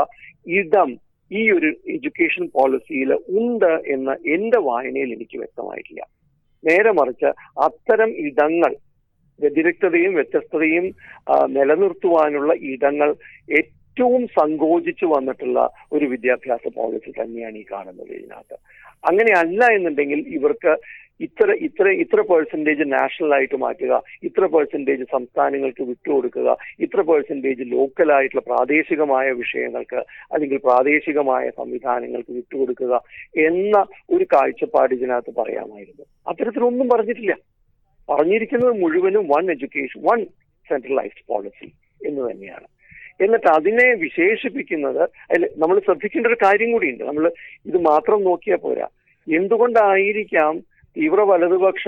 ഇടം 0.52 0.90
ഈ 1.30 1.42
ഒരു 1.50 1.68
എഡ്യൂക്കേഷൻ 1.94 2.44
പോളിസിയിൽ 2.56 3.10
ഉണ്ട് 3.40 3.72
എന്ന് 3.94 4.14
എന്റെ 4.34 4.60
വായനയിൽ 4.68 5.10
എനിക്ക് 5.16 5.38
വ്യക്തമായിട്ടില്ല. 5.38 6.02
നേരെ 6.64 6.92
മറിച്ച് 6.92 7.28
അത്തരം 7.66 8.10
ഇടങ്ങൾ 8.26 8.72
വ്യതിരക്തതയും 9.40 10.12
വ്യത്യസ്തതയും 10.14 10.86
നിലനിർത്തുവാനുള്ള 11.56 12.52
ഇടങ്ങൾ 12.72 13.10
ഏറ്റവും 13.58 14.22
സങ്കോചിച്ചു 14.38 15.06
വന്നിട്ടുള്ള 15.06 15.58
ഒരു 15.92 16.06
വിദ്യാഭ്യാസ 16.06 16.64
പോളിസി 16.74 17.10
തന്നെയാണ് 17.10 17.58
ഈ 17.58 17.64
കാണുന്നത് 17.72 18.10
ഇതിനകത്ത്. 18.18 18.56
അങ്ങനെ 19.04 19.32
അല്ല 19.42 19.60
എന്നുണ്ടെങ്കിൽ 19.76 20.20
ഇവർക്ക് 20.38 20.72
ഇത്ര 21.20 21.52
ഇത്ര 21.52 21.88
ഇത്ര 21.88 22.20
പേഴ്സന്റേജ് 22.20 22.92
നാഷണൽ 22.92 23.34
ആയിട്ട് 23.34 23.56
മാറ്റുക 23.56 24.02
ഇത്ര 24.22 24.46
പേഴ്സന്റേജ് 24.46 25.02
സംസ്ഥാനങ്ങൾക്ക് 25.02 25.82
വിട്ടുകൊടുക്കുക 25.82 26.56
ഇത്ര 26.80 27.00
പേഴ്സന്റേജ് 27.00 27.72
ലോക്കലായിട്ടുള്ള 27.72 28.42
പ്രാദേശികമായ 28.46 29.30
വിഷയങ്ങൾക്ക് 29.32 29.96
അല്ലെങ്കിൽ 30.32 30.58
പ്രാദേശികമായ 30.58 31.50
സംവിധാനങ്ങൾക്ക് 31.50 32.32
വിട്ടുകൊടുക്കുക 32.32 33.02
എന്ന 33.36 33.86
ഒരു 34.10 34.24
കാഴ്ചപ്പാട് 34.24 34.94
ഇതിനകത്ത് 34.94 35.34
പറയാമായിരുന്നു. 35.34 36.04
അത്തരത്തിലൊന്നും 36.28 36.88
പറഞ്ഞിട്ടില്ല. 36.88 37.36
പറഞ്ഞിരിക്കുന്നത് 38.08 38.80
മുഴുവനും 38.80 39.28
one 39.28 39.50
education 39.50 40.02
one 40.02 40.24
centralised 40.68 41.24
policy 41.28 41.72
എന്ന് 42.06 42.30
തന്നെയാണ്. 42.30 42.66
എന്നിട്ട് 43.20 43.48
അതിനെ 43.48 43.94
വിശേഷിപ്പിക്കുന്നത് 43.94 45.02
അതിൽ 45.02 45.50
നമ്മൾ 45.56 45.78
ശ്രദ്ധിക്കേണ്ട 45.78 46.26
ഒരു 46.26 46.36
കാര്യം 46.44 46.72
കൂടിയുണ്ട്. 46.72 47.04
നമ്മൾ 47.04 47.32
ഇത് 47.66 47.76
മാത്രം 47.76 48.24
നോക്കിയാൽ 48.24 48.56
പോരാ. 48.56 48.88
എന്തുകൊണ്ടായിരിക്കാം 49.28 50.77
തീവ്ര 50.98 51.20
വലതുപക്ഷ 51.30 51.84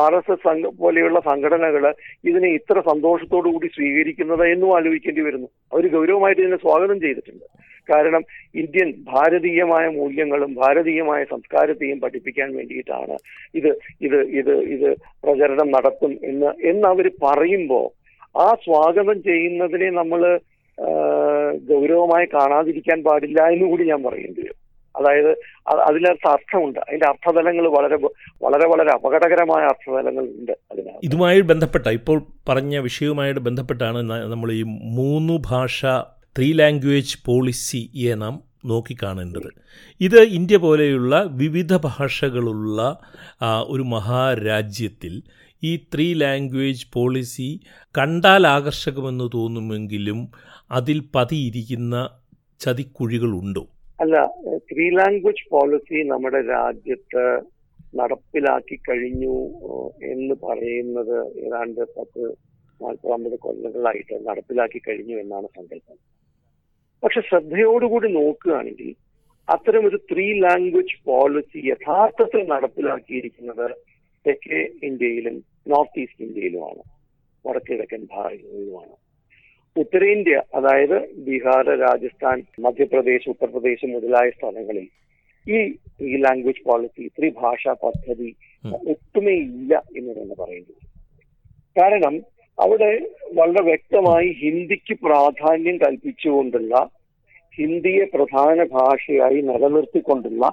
ആർ 0.00 0.14
എസ് 0.18 0.32
എസ് 0.34 0.70
പോലെയുള്ള 0.82 1.18
സംഘടനകൾ 1.30 1.84
ഇതിനെ 2.30 2.48
ഇത്ര 2.58 2.80
സന്തോഷത്തോടു 2.90 3.48
കൂടി 3.48 3.68
സ്വീകരിക്കുന്നത് 3.76 4.44
എന്നും 4.52 4.70
ആലോചിക്കേണ്ടി 4.76 5.22
വരുന്നു. 5.26 5.48
അവർ 5.72 5.86
ഗൗരവമായിട്ട് 5.94 6.42
ഇതിനെ 6.42 6.58
സ്വാഗതം 6.66 6.98
ചെയ്തിട്ടുണ്ട്. 7.04 7.46
കാരണം 7.88 8.22
ഇന്ത്യൻ 8.54 8.88
ഭാരതീയമായ 9.10 9.84
മൂല്യങ്ങളും 9.96 10.50
ഭാരതീയമായ 10.54 11.22
സംസ്കാരത്തെയും 11.32 11.98
പഠിപ്പിക്കാൻ 12.00 12.48
വേണ്ടിയിട്ടാണ് 12.58 13.16
ഇത് 13.54 13.70
ഇത് 14.06 14.18
ഇത് 14.40 14.54
ഇത് 14.74 14.88
പ്രചരണം 15.24 15.68
നടത്തും 15.76 16.12
എന്ന് 16.30 16.50
എന്ന് 16.70 16.86
അവർ 16.92 17.08
പറയുമ്പോൾ 17.24 17.86
ആ 18.44 18.48
സ്വാഗതം 18.66 19.18
ചെയ്യുന്നതിനെ 19.28 19.88
നമ്മൾ 20.00 20.22
ഗൗരവമായി 21.70 22.26
കാണാതിരിക്കാൻ 22.34 22.98
പാടില്ല 23.08 23.40
എന്ന് 23.54 23.66
കൂടി 23.66 23.84
ഞാൻ 23.90 24.00
പറയേണ്ടി 24.02 24.40
വരും 24.42 24.58
അതായത് 24.96 25.30
അതിനകത്ത് 25.68 26.28
അർത്ഥമുണ്ട്. 26.28 26.78
അതിന്റെ 26.78 27.06
അർത്ഥതലങ്ങൾ 27.08 27.68
വളരെ 27.68 27.96
വളരെ 28.42 28.68
വളരെ 28.68 28.90
അപകടകരമായ 28.92 29.64
അർത്ഥതലങ്ങൾ 29.64 30.24
ഉണ്ട് 30.24 30.52
അതിനകത്ത്. 30.52 31.00
ഇതുമായി 31.02 31.40
ബന്ധപ്പെട്ട 31.40 31.86
ഇപ്പോൾ 31.88 32.18
പറഞ്ഞ 32.48 32.78
വിഷയവുമായിട്ട് 32.78 33.40
ബന്ധപ്പെട്ടാണ് 33.40 34.10
നമ്മൾ 34.32 34.52
ഈ 34.52 34.62
മൂന്ന് 35.00 35.38
ഭാഷ 35.46 35.84
ത്രീ 36.38 36.52
ലാംഗ്വേജ് 36.52 37.18
പോളിസിയെ 37.26 38.14
നാം 38.14 38.34
നോക്കിക്കാണേണ്ടത്. 38.64 39.48
ഇത് 40.00 40.20
ഇന്ത്യ 40.20 40.56
പോലെയുള്ള 40.56 41.22
വിവിധ 41.30 41.76
ഭാഷകളുള്ള 41.76 42.98
ഒരു 43.66 43.82
മഹാരാജ്യത്തിൽ 43.82 45.22
ഈ 45.62 45.76
ത്രീ 45.94 46.14
ലാംഗ്വേജ് 46.14 46.86
പോളിസി 46.92 47.60
കണ്ടാൽ 47.98 48.46
ആകർഷകമെന്ന് 48.46 49.26
തോന്നുമെങ്കിലും 49.34 50.20
അതിൽ 50.70 51.02
പതിയിരിക്കുന്ന 51.14 52.10
ചതിക്കുഴികളുണ്ടോ? 52.60 53.64
അല്ല 53.98 54.16
ത്രീ 54.70 54.86
ലാംഗ്വേജ് 54.90 55.48
പോളിസി 55.50 55.98
നമ്മുടെ 56.12 56.40
രാജ്യത്ത് 56.54 57.24
നടപ്പിലാക്കി 57.94 58.76
കഴിഞ്ഞു 58.88 59.36
എന്ന് 60.12 60.34
പറയുന്നത് 60.44 61.16
ഏതാണ്ട് 61.44 61.82
പത്ത് 61.96 62.22
നാൽപ്പത് 62.80 63.12
അമ്പത് 63.12 63.36
കൊല്ലങ്ങളായിട്ട് 63.36 64.14
നടപ്പിലാക്കി 64.28 64.80
കഴിഞ്ഞു 64.86 65.14
എന്നാണ് 65.18 65.48
സങ്കല്പം. 65.56 65.98
പക്ഷെ 67.02 67.20
ശ്രദ്ധയോടുകൂടി 67.20 68.08
നോക്കുകയാണെങ്കിൽ 68.12 68.90
അത്തരം 69.48 69.82
ഒരു 69.86 69.98
ത്രീ 70.10 70.26
ലാംഗ്വേജ് 70.44 70.96
പോളിസി 71.06 71.60
യഥാർത്ഥത്തിൽ 71.70 72.42
നടപ്പിലാക്കിയിരിക്കുന്നത് 72.46 73.66
തെക്കേ 74.26 74.60
ഇന്ത്യയിലും 74.88 75.36
നോർത്ത് 75.66 76.00
ഈസ്റ്റ് 76.00 76.24
ഇന്ത്യയിലുമാണ് 76.26 76.82
വടക്കിഴക്കൻ 77.44 78.02
ഭാഗങ്ങളിലുമാണ് 78.14 78.94
ഉത്തരേന്ത്യ 79.76 80.36
അതായത് 80.54 80.96
ബീഹാർ 81.26 81.66
രാജസ്ഥാൻ 81.76 82.38
മധ്യപ്രദേശ് 82.58 83.30
ഉത്തർപ്രദേശ് 83.30 83.86
മുതലായ 83.86 84.30
സ്ഥലങ്ങളിൽ 84.30 84.86
ഈ 85.46 85.60
ഈ 86.00 86.16
ലാംഗ്വേജ് 86.16 86.64
പോളിസി 86.66 87.04
ത്രിഭാഷാ 87.18 87.72
പദ്ധതി 87.82 88.30
ഒട്ടുമേ 88.92 89.34
ഇല്ല 89.46 89.72
എന്ന് 89.96 90.12
തന്നെ 90.12 90.34
പറയുന്നത് 90.34 90.82
കാരണം 91.76 92.14
അവിടെ 92.58 92.90
വളരെ 93.32 93.62
വ്യക്തമായി 93.62 94.28
ഹിന്ദിക്ക് 94.42 94.94
പ്രാധാന്യം 95.06 95.76
കൽപ്പിച്ചുകൊണ്ടുള്ള 95.76 96.74
ഹിന്ദിയെ 97.54 98.04
പ്രധാന 98.04 98.64
ഭാഷയായി 98.72 99.40
നിലനിർത്തിക്കൊണ്ടുള്ള 99.40 100.44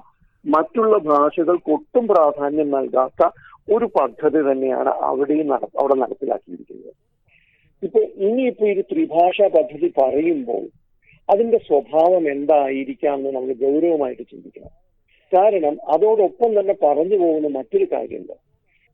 മറ്റുള്ള 0.44 0.96
ഭാഷകൾക്ക് 1.06 1.70
ഒട്ടും 1.70 2.04
പ്രാധാന്യം 2.06 2.68
നൽകാത്ത 2.70 3.22
ഒരു 3.68 3.86
പദ്ധതി 3.98 4.40
തന്നെയാണ് 4.40 4.92
അവിടെയും 5.08 5.46
നട 5.46 5.64
അവിടെ 5.80 5.94
നടപ്പിലാക്കിയിരിക്കുന്നത്. 5.94 6.92
ഇപ്പൊ 7.82 8.00
ഇനിയിപ്പോ 8.00 8.66
ഈ 8.68 8.82
ത്രിഭാഷാ 8.92 9.46
പദ്ധതി 9.46 9.88
പറയുമ്പോൾ 9.98 10.64
അതിന്റെ 11.28 11.58
സ്വഭാവം 11.58 12.30
എന്തായിരിക്കാം 12.30 13.14
എന്ന് 13.18 13.30
നമ്മൾ 13.30 13.52
ഗൗരവമായിട്ട് 13.52 14.22
ചിന്തിക്കണം. 14.22 14.72
കാരണം 15.32 15.74
അതോടൊപ്പം 15.88 16.60
തന്നെ 16.60 16.74
പറഞ്ഞു 16.82 17.16
പോകുന്ന 17.16 17.48
മറ്റൊരു 17.58 17.86
കാര്യമുണ്ട്. 17.92 18.36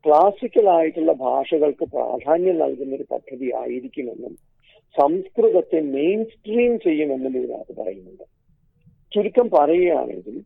ക്ലാസിക്കൽ 0.05 0.69
ആയിട്ടുള്ള 0.69 1.13
ഭാഷകൾക്ക് 1.13 1.85
പ്രാധാന്യം 1.85 2.57
നൽകുന്ന 2.57 2.95
ഒരു 2.95 3.05
പദ്ധതി 3.11 3.47
ആയിരിക്കുമെന്നും 3.61 4.33
സംസ്കൃതത്തെ 4.95 5.79
മെയിൻ 5.95 6.23
സ്ട്രീം 6.25 6.79
ചെയ്യുമെന്നും 6.79 7.37
ഇതിനകത്ത് 7.37 7.73
പറയുന്നുണ്ട്. 7.81 8.25
ചുരുക്കം 9.11 9.49
പറയുകയാണെങ്കിൽ 9.49 10.37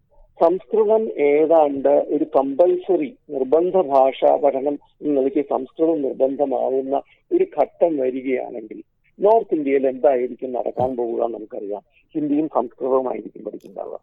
സംസ്കൃതം 0.41 1.03
ഏതാണ്ട് 1.27 1.93
ഒരു 2.13 2.25
കമ്പൽസറി 2.35 3.09
നിർബന്ധ 3.33 3.75
ഭാഷാ 3.89 4.31
പഠനം 4.43 4.75
എന്ന 5.01 5.13
നിലയ്ക്ക് 5.17 5.43
സംസ്കൃതം 5.49 5.97
നിർബന്ധമാവുന്ന 6.05 6.95
ഒരു 7.31 7.45
ഘട്ടം 7.57 7.91
വരികയാണെങ്കിൽ 7.97 8.79
നോർത്ത് 9.19 9.55
ഇന്ത്യയിൽ 9.55 9.85
എന്തായിരിക്കും 9.87 10.51
നടക്കാൻ 10.53 10.89
പോകുക 10.95 11.21
നമുക്കറിയാം. 11.33 11.83
ഹിന്ദിയും 12.15 12.47
സംസ്കൃതവുമായിരിക്കും 12.55 13.43
പഠിക്കുന്നുണ്ടാവുക 13.45 13.99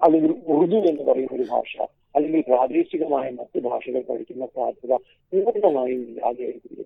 അല്ലെങ്കിൽ 0.00 0.32
ഉറുദു 0.52 0.78
എന്ന് 0.90 1.02
പറയുന്ന 1.08 1.34
ഒരു 1.34 1.46
ഭാഷ 1.50 1.74
അല്ലെങ്കിൽ 2.14 2.40
പ്രാദേശികമായ 2.48 3.26
മറ്റ് 3.36 3.58
ഭാഷകൾ 3.66 4.00
പഠിക്കുന്ന 4.08 4.46
സാധ്യത 4.54 4.94
പൂർണമായും 5.32 6.00
ഇല്ലാതെയായിരിക്കുന്ന 6.08 6.80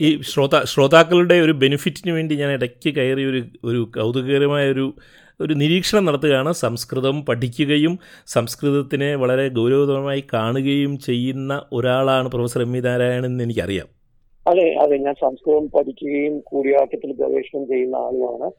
ഈ 0.00 0.08
ശ്രോതാ 0.30 0.58
ശ്രോതാക്കളുടെ 0.72 1.36
ഒരു 1.44 1.54
ബെനിഫിറ്റിന് 1.62 2.12
വേണ്ടി 2.16 2.34
ഞാൻ 2.36 2.50
ഇടയ്ക്ക് 2.52 2.90
കയറി 2.96 3.24
ഒരു 3.24 3.40
ഒരു 3.64 3.80
കൗതുകകരമായ 3.94 4.64
ഒരു 4.74 4.86
ഒരു 5.40 5.54
നിരീക്ഷണം 5.54 6.04
നടത്തുകയാണ്. 6.04 6.52
സംസ്കൃതം 6.52 7.24
പഠിക്കുകയും 7.24 7.98
സംസ്കൃതത്തിനെ 8.26 9.14
വളരെ 9.14 9.48
ഗൗരവതരമായി 9.48 10.24
കാണുകയും 10.32 10.98
ചെയ്യുന്ന 10.98 11.62
ഒരാളാണ് 11.72 12.28
പ്രൊഫസർ 12.28 12.62
എം 12.62 12.72
വി 12.72 12.80
നാരായണൻ 12.80 13.26
എന്ന് 13.26 13.44
എനിക്കറിയാം. 13.44 13.88
അതെ 14.48 14.74
അതെ. 14.74 14.96
ഞാൻ 14.96 15.14
സംസ്കൃതം 15.14 15.70
പഠിക്കുകയും 15.70 16.40
കൂടിയാട്ടത്തിൽ 16.40 17.12
ഗവേഷണം 17.12 17.66
ചെയ്യുന്ന 17.66 17.96
ആളുമാണ്. 17.96 18.50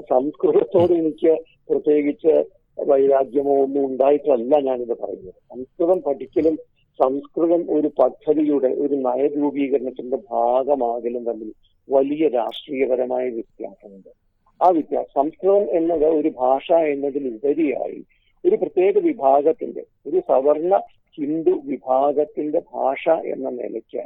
സംസ്കൃതത്തോട് 0.00 0.92
എനിക്ക് 0.92 1.32
പ്രത്യേകിച്ച് 1.70 2.44
വൈരാഗ്യമോ 2.88 3.62
ഒന്നും 3.62 3.86
ഉണ്ടായിട്ടല്ല 3.86 4.60
ഞാനിത് 4.60 4.96
പറയുന്നത്. 5.02 5.34
സംസ്കൃതം 5.54 6.02
പഠിക്കലും 6.02 6.58
സംസ്കൃതം 7.00 7.78
ഒരു 7.78 7.90
പദ്ധതിയുടെ 7.98 8.66
ഒരു 8.66 8.94
നയരൂപീകരണത്തിന്റെ 8.94 10.18
ഭാഗമാകലും 10.30 11.24
തമ്മിൽ 11.24 11.52
വലിയ 11.90 12.28
രാഷ്ട്രീയപരമായ 12.28 13.28
വ്യത്യാസമുണ്ട്. 13.28 14.29
ആ 14.60 14.68
വ്യത്യാസം 14.76 15.12
സംസ്കൃതം 15.18 15.64
എന്നത് 15.78 16.06
ഒരു 16.20 16.30
ഭാഷ 16.42 16.68
എന്നതിലുപരിയായി 16.92 18.00
ഒരു 18.44 18.56
പ്രത്യേക 18.56 18.98
വിഭാഗത്തിന്റെ 19.08 19.82
ഒരു 20.08 20.18
സവർണ 20.30 20.74
ഹിന്ദു 21.18 21.54
വിഭാഗത്തിന്റെ 21.70 22.60
ഭാഷ 22.74 23.08
എന്ന 23.34 23.48
നിലയ്ക്ക് 23.50 24.02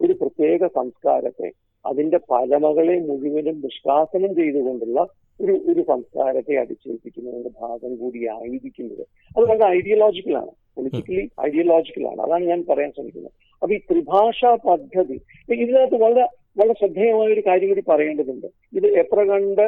ഒരു 0.00 0.12
പ്രത്യേക 0.12 0.66
സംസ്കാരത്തെ 0.78 1.48
അതിന്റെ 1.84 2.18
പരമകളെ 2.30 2.96
മുഴുവനും 3.08 3.56
നിഷ്കാസനം 3.64 4.30
ചെയ്തുകൊണ്ടുള്ള 4.34 5.00
ഒരു 5.40 5.54
ഒരു 5.70 5.82
സംസ്കാരത്തെ 5.90 6.54
അടിച്ചേൽപ്പിക്കുന്നതിന്റെ 6.60 7.50
ഭാഗം 7.62 7.92
കൂടിയായിരിക്കുന്നത്. 7.96 9.02
അത് 9.36 9.42
വളരെ 9.44 9.66
ഐഡിയോളജിക്കലാണ് 9.78 10.52
പൊളിറ്റിക്കലി 10.76 11.24
ഐഡിയോളജിക്കലാണ് 11.48 12.20
അതാണ് 12.26 12.44
ഞാൻ 12.52 12.60
പറയാൻ 12.70 12.90
ശ്രമിക്കുന്നത്. 12.96 13.32
അപ്പൊ 13.62 13.72
ഈ 13.74 13.80
ത്രിഭാഷാ 13.90 14.50
പദ്ധതി 14.68 15.18
ഇതിനകത്ത് 15.64 15.98
വളരെ 16.04 16.24
വളരെ 16.58 16.74
ശ്രദ്ധേയമായ 16.80 17.28
ഒരു 17.36 17.42
കാര്യം 17.46 17.68
കൂടി 17.68 17.84
പറയേണ്ടതുണ്ട്. 17.92 18.48
ഇത് 18.78 18.86
എത്ര 19.02 19.18
കണ്ട് 19.32 19.66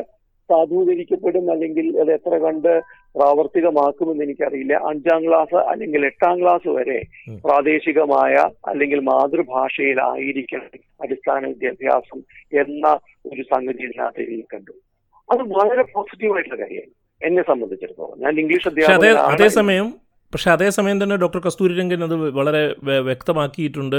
സാധൂകരിക്കപ്പെടും 0.48 1.50
അല്ലെങ്കിൽ 1.50 2.00
അത് 2.00 2.12
എത്ര 2.12 2.38
കണ്ട് 2.38 2.82
പ്രാവർത്തികമാക്കുമെന്ന് 3.16 4.24
എനിക്കറിയില്ല. 4.24 4.74
അഞ്ചാം 4.74 5.28
ക്ലാസ് 5.28 5.54
അല്ലെങ്കിൽ 5.54 6.06
എട്ടാം 6.06 6.42
ക്ലാസ് 6.42 6.68
വരെ 6.68 7.00
പ്രാദേശികമായ 7.44 8.34
അല്ലെങ്കിൽ 8.68 9.00
മാതൃഭാഷയിലായിരിക്കണം 9.00 10.70
അടിസ്ഥാന 11.02 11.46
വിദ്യാഭ്യാസം 11.46 12.20
എന്ന 12.60 12.98
ഒരു 13.32 13.42
സംഗതി 13.42 13.82
ഇതിനകത്ത് 13.82 14.20
എഴുതി 14.20 14.46
കണ്ടു. 14.54 14.72
അത് 15.32 15.42
വളരെ 15.42 15.82
പോസിറ്റീവായിട്ടുള്ള 15.82 16.60
കാര്യമാണ്. 16.60 16.94
എന്നെ 17.22 17.42
സംബന്ധിച്ചിടത്തോളം. 17.42 18.20
ഞാൻ 18.20 18.40
ഇംഗ്ലീഷ് 18.40 18.68
അധ്യാപകൻ 18.68 19.16
അതേസമയം 19.16 19.88
പക്ഷെ 20.32 20.50
അതേസമയം 20.50 21.02
തന്നെ 21.02 21.16
ഡോക്ടർ 21.16 21.40
കസ്തൂരി 21.46 21.74
രംഗൻ 21.78 22.04
അത് 22.04 22.14
വളരെ 22.38 22.62
വ്യക്തമാക്കിയിട്ടുണ്ട്. 23.08 23.96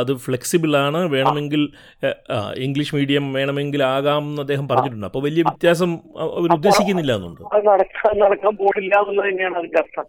അത് 0.00 0.12
ഫ്ലെക്സിബിൾ 0.16 0.76
ആണ്. 0.76 1.00
വേണമെങ്കിൽ 1.06 1.62
ഇംഗ്ലീഷ് 2.66 2.94
മീഡിയം 2.94 3.32
വേണമെങ്കിൽ 3.32 3.82
ആകാം 3.84 4.22
എന്ന് 4.30 4.42
അദ്ദേഹം 4.42 4.68
പറഞ്ഞിട്ടുണ്ട്. 4.68 5.06
അപ്പോൾ 5.06 5.22
വലിയ 5.22 5.44
വ്യത്യാസം 5.48 5.92
അവർ 6.26 6.52
ഉദ്ദേശിക്കുന്നില്ല 6.58 7.14
എന്നുണ്ട്. 7.14 7.42
നടക്കാൻ 8.24 8.54
പോകില്ല 8.56 8.94
എന്നുള്ളത് 9.00 9.28
തന്നെയാണ് 9.28 9.56
അതിന്റെ 9.56 9.78
അർത്ഥം. 9.78 10.06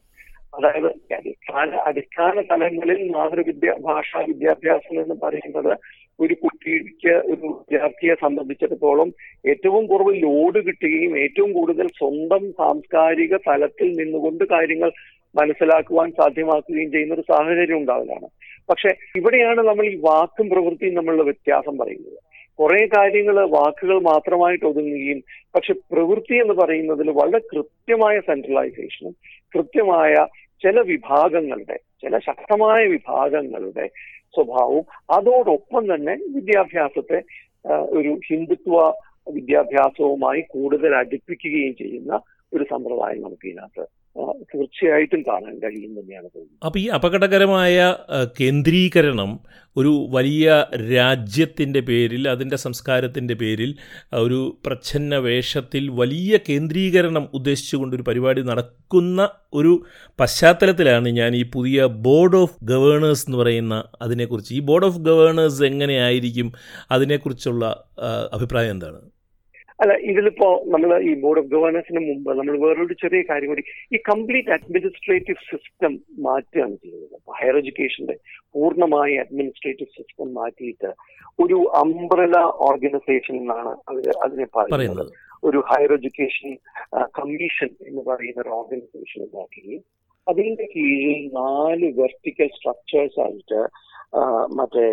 അതായത് 0.58 0.88
അടിസ്ഥാന 1.15 1.75
അടിസ്ഥാന 1.89 2.41
തലങ്ങളിൽ 2.52 3.12
മാതൃവിദ്യ 3.12 3.71
ഭാഷാ 3.82 4.19
വിദ്യാഭ്യാസം 4.19 4.95
എന്ന് 5.02 5.15
പറയുന്നത് 5.23 5.78
ഒരു 6.19 6.34
കുട്ടിക്ക് 6.34 7.13
ഒരു 7.32 7.47
വിദ്യാർത്ഥിയെ 7.47 8.13
സംബന്ധിച്ചിടത്തോളം 8.13 9.10
ഏറ്റവും 9.49 9.84
കുറവ് 9.88 10.13
ലോഡ് 10.23 10.60
കിട്ടുകയും 10.65 11.13
ഏറ്റവും 11.19 11.54
കൂടുതൽ 11.54 11.88
സ്വന്തം 11.88 12.43
സാംസ്കാരിക 12.52 13.38
തലത്തിൽ 13.47 13.89
നിന്നുകൊണ്ട് 13.91 14.43
കാര്യങ്ങൾ 14.52 14.91
മനസ്സിലാക്കുവാൻ 15.35 16.11
സാധ്യമാക്കുകയും 16.11 16.91
ചെയ്യുന്ന 16.91 17.13
ഒരു 17.13 17.21
സാഹചര്യം 17.21 17.77
ഉണ്ടാവലാണ്. 17.77 18.27
പക്ഷെ 18.69 18.89
ഇവിടെയാണ് 19.15 19.61
നമ്മൾ 19.67 19.85
ഈ 19.85 19.95
വാക്കും 19.95 20.49
പ്രവൃത്തിയും 20.49 20.95
തമ്മിലുള്ള 20.95 21.23
വ്യത്യാസം 21.23 21.77
പറയുന്നത്. 21.77 22.19
കുറെ 22.59 22.85
കാര്യങ്ങൾ 22.85 23.49
വാക്കുകൾ 23.49 23.99
മാത്രമായിട്ട് 23.99 24.65
ഒതുങ്ങുകയും 24.65 25.19
പക്ഷെ 25.55 25.73
പ്രവൃത്തി 25.73 26.35
എന്ന് 26.35 26.53
പറയുന്നതിൽ 26.53 27.09
വളരെ 27.09 27.39
കൃത്യമായ 27.39 28.19
സെൻട്രലൈസേഷനും 28.19 29.15
കൃത്യമായ 29.55 30.13
ചില 30.63 30.79
വിഭാഗങ്ങളുടെ 30.79 31.77
ചില 32.01 32.17
ശക്തമായ 32.17 32.87
വിഭാഗങ്ങളുടെ 32.87 33.85
സ്വഭാവവും 34.35 34.85
അതോടൊപ്പം 35.17 35.95
തന്നെ 35.95 36.15
വിദ്യാഭ്യാസത്തെ 36.35 37.21
ഒരു 37.89 38.19
ഹിന്ദുത്വ 38.27 38.93
വിദ്യാഭ്യാസവുമായി 39.31 40.41
കൂടുതൽ 40.41 40.95
അടുപ്പിക്കുകയും 40.95 41.75
ചെയ്യുന്ന 41.75 42.19
ഒരു 42.53 42.63
സമ്പ്രദായം 42.63 43.21
നമുക്ക് 43.21 43.47
ഇതിനകത്ത് 43.47 43.98
തീർച്ചയായിട്ടും 44.51 45.21
കാണാൻ 45.21 45.55
കഴിയും 45.63 45.91
തന്നെയാണ് 45.99 46.27
തോന്നുന്നത്. 46.36 46.65
അപ്പോൾ 46.65 46.79
ഈ 46.79 46.88
അപകടകരമായ 46.88 47.95
കേന്ദ്രീകരണം 48.39 49.32
ഒരു 49.77 49.91
വലിയ 50.12 50.65
രാജ്യത്തിന്റെ 50.93 51.79
പേരിൽ 51.79 52.29
അതിന്റെ 52.29 52.55
സംസ്കാരത്തിന്റെ 52.55 53.34
പേരിൽ 53.34 53.71
ഒരു 54.13 54.39
പ്രച്ഛന്ന 54.65 55.15
വേഷത്തിൽ 55.17 55.84
വലിയ 55.89 56.39
കേന്ദ്രീകരണം 56.49 57.29
ഉദ്ദേശിച്ചുകൊണ്ടൊരു 57.34 58.03
പരിപാടി 58.03 58.41
നടക്കുന്ന 58.41 59.29
ഒരു 59.53 59.73
പശ്ചാത്തലത്തിലാണ് 60.19 61.10
ഞാൻ 61.10 61.36
ഈ 61.36 61.43
പുതിയ 61.55 61.86
ബോർഡ് 61.86 62.36
ഓഫ് 62.36 62.58
ഗവേണേഴ്സ് 62.63 63.25
എന്ന് 63.27 63.38
പറയുന്ന 63.38 63.84
അതിനെക്കുറിച്ച്. 64.01 64.51
ഈ 64.53 64.60
ബോർഡ് 64.60 64.86
ഓഫ് 64.86 64.99
ഗവേണേഴ്സ് 64.99 65.63
എങ്ങനെയായിരിക്കും 65.63 66.49
അതിനെക്കുറിച്ചുള്ള 66.91 67.63
അഭിപ്രായം 68.38 68.71
എന്താണ്? 68.71 68.99
അല്ല 69.79 69.93
ഇതിലിപ്പോ 70.11 70.47
നമ്മൾ 70.73 70.91
ഈ 71.09 71.11
ബോർഡ് 71.23 71.41
ഓഫ് 71.41 71.49
ഗവേണൻസിന് 71.53 72.01
മുമ്പ് 72.07 72.29
നമ്മൾ 72.39 72.55
വേറൊരു 72.63 72.95
ചെറിയ 73.03 73.21
കാര്യം 73.29 73.49
കൂടി. 73.51 73.63
ഈ 73.93 73.97
കംപ്ലീറ്റ് 74.09 74.51
അഡ്മിനിസ്ട്രേറ്റീവ് 74.55 75.45
സിസ്റ്റം 75.49 75.93
മാറ്റുകയാണ് 76.25 76.75
ചെയ്യുന്നത്. 76.83 77.17
ഹയർ 77.39 77.57
എഡ്യൂക്കേഷന്റെ 77.61 78.15
പൂർണമായി 78.55 79.15
അഡ്മിനിസ്ട്രേറ്റീവ് 79.23 79.91
സിസ്റ്റം 79.97 80.29
മാറ്റിയിട്ട് 80.39 80.91
ഒരു 81.43 81.57
അംബ്രല 81.83 82.37
ഓർഗനൈസേഷൻ 82.69 83.35
എന്നാണ് 83.41 83.71
അവർ 83.89 84.09
അതിനെ 84.25 84.47
പറയുന്നത്. 84.57 85.13
ഒരു 85.47 85.59
ഹയർ 85.69 85.91
എഡ്യൂക്കേഷൻ 85.97 86.49
കമ്മീഷൻ 87.17 87.69
എന്ന് 87.89 88.01
പറയുന്ന 88.09 88.41
ഒരു 88.45 88.51
ഓർഗനൈസേഷൻ 88.59 89.19
ഉണ്ടാക്കുകയും 89.27 89.83
അതിന്റെ 90.27 90.65
കീഴിൽ 90.73 91.21
നാല് 91.37 91.87
വെർട്ടിക്കൽ 91.99 92.49
സ്ട്രക്ചേഴ്സ് 92.57 93.19
ആയിട്ട് 93.25 93.61
മറ്റേ 94.59 94.87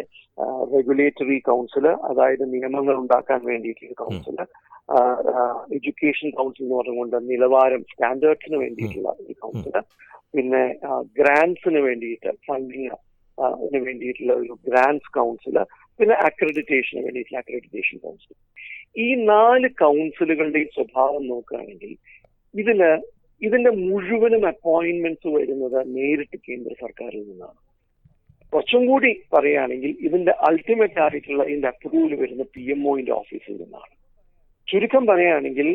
റെഗുലേറ്ററി 0.74 1.36
കൗൺസിൽ 1.48 1.86
അതായത് 2.10 2.44
നിയമങ്ങൾ 2.54 2.94
ഉണ്ടാക്കാൻ 3.02 3.40
വേണ്ടിയിട്ടുള്ള 3.50 3.94
കൗൺസിൽ 4.02 4.38
എഡ്യൂക്കേഷൻ 5.76 6.28
കൗൺസിൽ 6.36 6.64
എന്ന് 6.64 6.76
പറഞ്ഞുകൊണ്ട് 6.78 7.16
നിലവാരം 7.30 7.82
സ്റ്റാൻഡേർഡ്സിന് 7.92 8.58
വേണ്ടിയിട്ടുള്ള 8.64 9.10
ഒരു 9.22 9.34
കൗൺസിൽ 9.42 9.76
പിന്നെ 10.34 10.62
ഗ്രാൻസിന് 11.18 11.80
വേണ്ടിയിട്ട് 11.88 12.30
ഫണ്ടിങ് 12.46 12.90
വേണ്ടിയിട്ടുള്ള 13.86 14.32
ഒരു 14.42 14.54
ഗ്രാൻസ് 14.68 15.10
കൗൺസിൽ 15.18 15.56
പിന്നെ 16.00 16.14
അക്രഡിറ്റേഷന് 16.28 17.02
വേണ്ടിയിട്ടുള്ള 17.06 17.40
അക്രഡിറ്റേഷൻ 17.42 17.98
കൗൺസിൽ 18.04 18.34
ഈ 19.04 19.08
നാല് 19.32 19.68
കൗൺസിലുകളുടെയും 19.82 20.70
സ്വഭാവം 20.76 21.22
നോക്കുകയാണെങ്കിൽ 21.32 21.92
ഇതിൽ 22.54 22.80
ഇതിന്റെ 23.42 23.70
മുഴുവനും 23.70 24.42
അപ്പോയിന്റ്മെന്റ്സ് 24.50 25.30
വരുന്നത് 25.36 25.78
നേരിട്ട് 25.96 26.36
കേന്ദ്ര 26.46 26.72
സർക്കാരിൽ 26.84 27.22
നിന്നാണ്. 27.30 27.58
കുറച്ചും 28.52 28.82
കൂടി 28.86 29.10
പറയുകയാണെങ്കിൽ 29.34 29.92
ഇതിന്റെ 30.06 30.32
അൾട്ടിമേറ്റ് 30.48 31.00
ആയിട്ടുള്ള 31.04 31.42
ഇതിന്റെ 31.44 31.68
അപ്രൂവൽ 31.68 32.12
വരുന്ന 32.22 32.44
പി 32.54 32.64
എം 32.74 32.82
ഒന്റെ 32.92 33.12
ഓഫീസിൽ 33.12 33.56
നിന്നാണ്. 33.62 33.92
ചുരുക്കം 34.68 35.04
പറയുകയാണെങ്കിൽ 35.06 35.68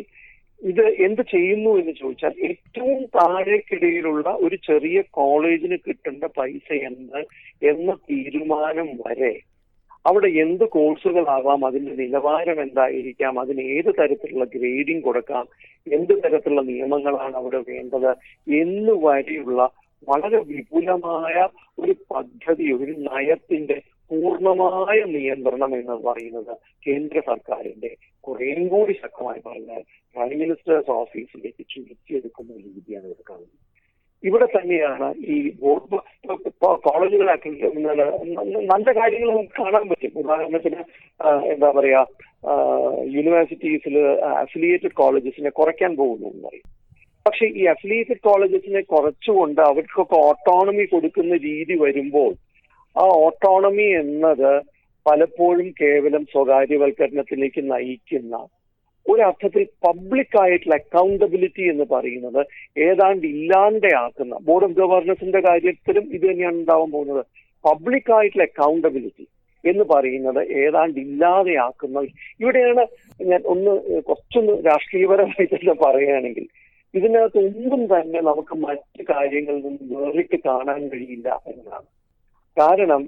ഇത് 0.60 0.84
എന്ത് 0.98 1.22
ചെയ്യുന്നു 1.26 1.70
എന്ന് 1.78 1.92
ചോദിച്ചാൽ 1.92 2.34
ഏറ്റവും 2.48 3.00
താഴേക്കിടയിലുള്ള 3.14 4.28
ഒരു 4.40 4.56
ചെറിയ 4.66 4.98
കോളേജിന് 5.10 5.76
കിട്ടേണ്ട 5.76 6.24
പൈസ 6.36 6.68
എന്ത് 6.82 7.18
എന്ന 7.62 7.92
തീരുമാനം 8.08 8.90
വരെ 9.00 9.32
അവിടെ 10.04 10.28
എന്ത് 10.36 10.64
കോഴ്സുകളാവാം 10.68 11.60
അതിന്റെ 11.64 11.92
നിലവാരം 11.98 12.58
എന്തായിരിക്കാം 12.62 13.34
അതിന് 13.38 13.64
ഏത് 13.74 13.90
തരത്തിലുള്ള 13.98 14.46
ഗ്രേഡിംഗ് 14.54 15.04
കൊടുക്കാം 15.04 15.44
എന്ത് 15.86 16.14
തരത്തിലുള്ള 16.24 16.62
നിയമങ്ങളാണ് 16.62 17.36
അവിടെ 17.36 17.60
വേണ്ടത് 17.68 18.10
എന്ന് 18.56 18.94
വരെയുള്ള 19.04 19.60
വളരെ 20.08 20.38
വിപുലമായ 20.48 21.34
ഒരു 21.78 21.94
പദ്ധതി 22.10 22.66
ഒരു 22.72 22.92
നയത്തിന്റെ 23.06 23.76
പൂർണമായ 24.12 24.98
നിയന്ത്രണം 25.16 25.72
എന്ന് 25.80 25.96
പറയുന്നത് 26.06 26.54
കേന്ദ്ര 26.86 27.20
സർക്കാരിന്റെ 27.30 27.90
കുറേയും 28.26 28.64
കൂടി 28.68 28.94
ശക്തമായി 29.02 29.40
പറഞ്ഞാൽ 29.46 29.82
പ്രൈം 30.16 30.34
മിനിസ്റ്റേഴ്സ് 30.40 30.92
ഓഫീസിലേക്ക് 31.02 31.62
ചുരുക്കിയെടുക്കുന്ന 31.74 32.52
രീതിയാണ് 32.64 33.06
ഇത് 33.14 33.22
കാണുന്നത്. 33.30 33.60
ഇവിടെ 34.24 34.46
തന്നെയാണ് 34.46 35.06
ഈ 35.34 35.36
ബോർഡ് 35.62 35.98
കോളേജുകളാക്കി 36.88 37.50
നല്ല 38.72 38.92
കാര്യങ്ങൾ 38.98 39.28
നമുക്ക് 39.30 39.56
കാണാൻ 39.62 39.88
പറ്റും. 39.88 40.12
ഉദാഹരണത്തിന് 40.22 40.82
എന്താ 41.52 41.70
പറയാ 41.78 42.02
യൂണിവേഴ്സിറ്റീസിൽ 43.16 43.96
അഫിലിയേറ്റഡ് 44.44 44.98
കോളേജസിനെ 45.02 45.50
കുറയ്ക്കാൻ 45.50 45.92
പോകുന്നു 45.96 46.28
എന്ന് 46.30 46.44
പറയും. 46.48 46.68
പക്ഷെ 47.26 47.46
ഈ 47.60 47.64
അഫിലിയേറ്റഡ് 47.74 48.24
കോളേജസിനെ 48.28 48.82
കുറച്ചുകൊണ്ട് 48.92 49.60
അവർക്കൊക്കെ 49.70 50.16
ഓട്ടോണമി 50.28 50.84
കൊടുക്കുന്ന 50.84 51.34
രീതി 51.48 51.74
വരുമ്പോൾ 51.84 52.32
ആ 52.96 53.04
ഓട്ടോണമി 53.24 53.88
എന്നത് 54.00 54.50
പലപ്പോഴും 55.06 55.68
കേവലം 55.80 56.24
സ്വകാര്യവൽക്കരണത്തിലേക്ക് 56.32 57.62
നയിക്കുന്ന 57.70 58.34
ഒരർത്ഥത്തിൽ 59.06 59.62
പബ്ലിക് 59.84 60.36
ആയിട്ടുള്ള 60.42 60.74
അക്കൗണ്ടബിലിറ്റി 60.74 61.62
എന്ന് 61.62 61.86
പറയുന്നത് 61.90 62.40
ഏതാണ്ട് 62.86 63.24
ഇല്ലാണ്ടയാക്കുന്ന 63.26 64.34
ബോർഡ് 64.40 64.64
ഓഫ് 64.64 64.76
ഗവർണൻസിന്റെ 64.76 65.40
കാര്യത്തിലും 65.40 66.04
ഇത് 66.16 66.26
തന്നെയാണ് 66.30 66.58
ഉണ്ടാവാൻ 66.58 66.90
പോകുന്നത്. 66.92 67.22
പബ്ലിക് 67.64 68.12
ആയിട്ടുള്ള 68.12 68.44
അക്കൗണ്ടബിലിറ്റി 68.44 69.24
എന്ന് 69.64 69.84
പറയുന്നത് 69.84 70.40
ഏതാണ്ട് 70.62 71.00
ഇല്ലാതെയാക്കുന്ന 71.00 71.98
ഇവിടെയാണ് 72.40 72.84
ഞാൻ 73.22 73.42
ഒന്ന് 73.46 73.72
കുറച്ചൊന്ന് 74.02 74.54
രാഷ്ട്രീയപരമായിട്ട് 74.66 75.54
തന്നെ 75.56 75.76
പറയുകയാണെങ്കിൽ 75.82 76.46
ഇതിനകത്ത് 76.94 77.40
ഒന്നും 77.48 77.82
തന്നെ 77.92 78.20
നമുക്ക് 78.20 78.54
മറ്റ് 78.64 79.02
കാര്യങ്ങളിൽ 79.10 79.62
നിന്ന് 79.66 79.86
വേറിട്ട് 79.94 80.38
കാണാൻ 80.46 80.80
കഴിയില്ല 80.88 81.28
എന്നതാണ് 81.46 81.86
കാരണം 82.58 83.02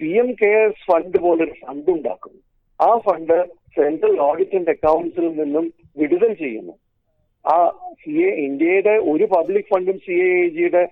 പി 0.00 0.10
എം 0.20 0.28
കെയർസ് 0.32 0.84
ഫണ്ട് 0.90 1.18
പോലൊരു 1.24 1.54
ഫണ്ട് 1.62 1.90
ഉണ്ടാക്കുന്നു. 1.90 2.40
ആ 2.80 2.98
ഫണ്ട് 3.06 3.36
സെൻട്രൽ 3.76 4.20
ഓഡിറ്റ് 4.20 4.56
ആൻഡ് 4.56 4.70
അക്കൗണ്ട്സിൽ 4.70 5.26
നിന്നും 5.40 5.72
വിടുതൽ 5.98 6.32
ചെയ്യുന്നു. 6.32 6.74
ആ 7.44 7.56
സി 8.02 8.14
എ 8.28 8.30
ഇന്ത്യയുടെ 8.46 8.94
ഒരു 9.12 9.24
പബ്ലിക് 9.24 9.68
ഫണ്ടും 9.72 9.98
സി 10.06 10.12
എ 10.28 10.48
ജിയുടെ 10.48 10.82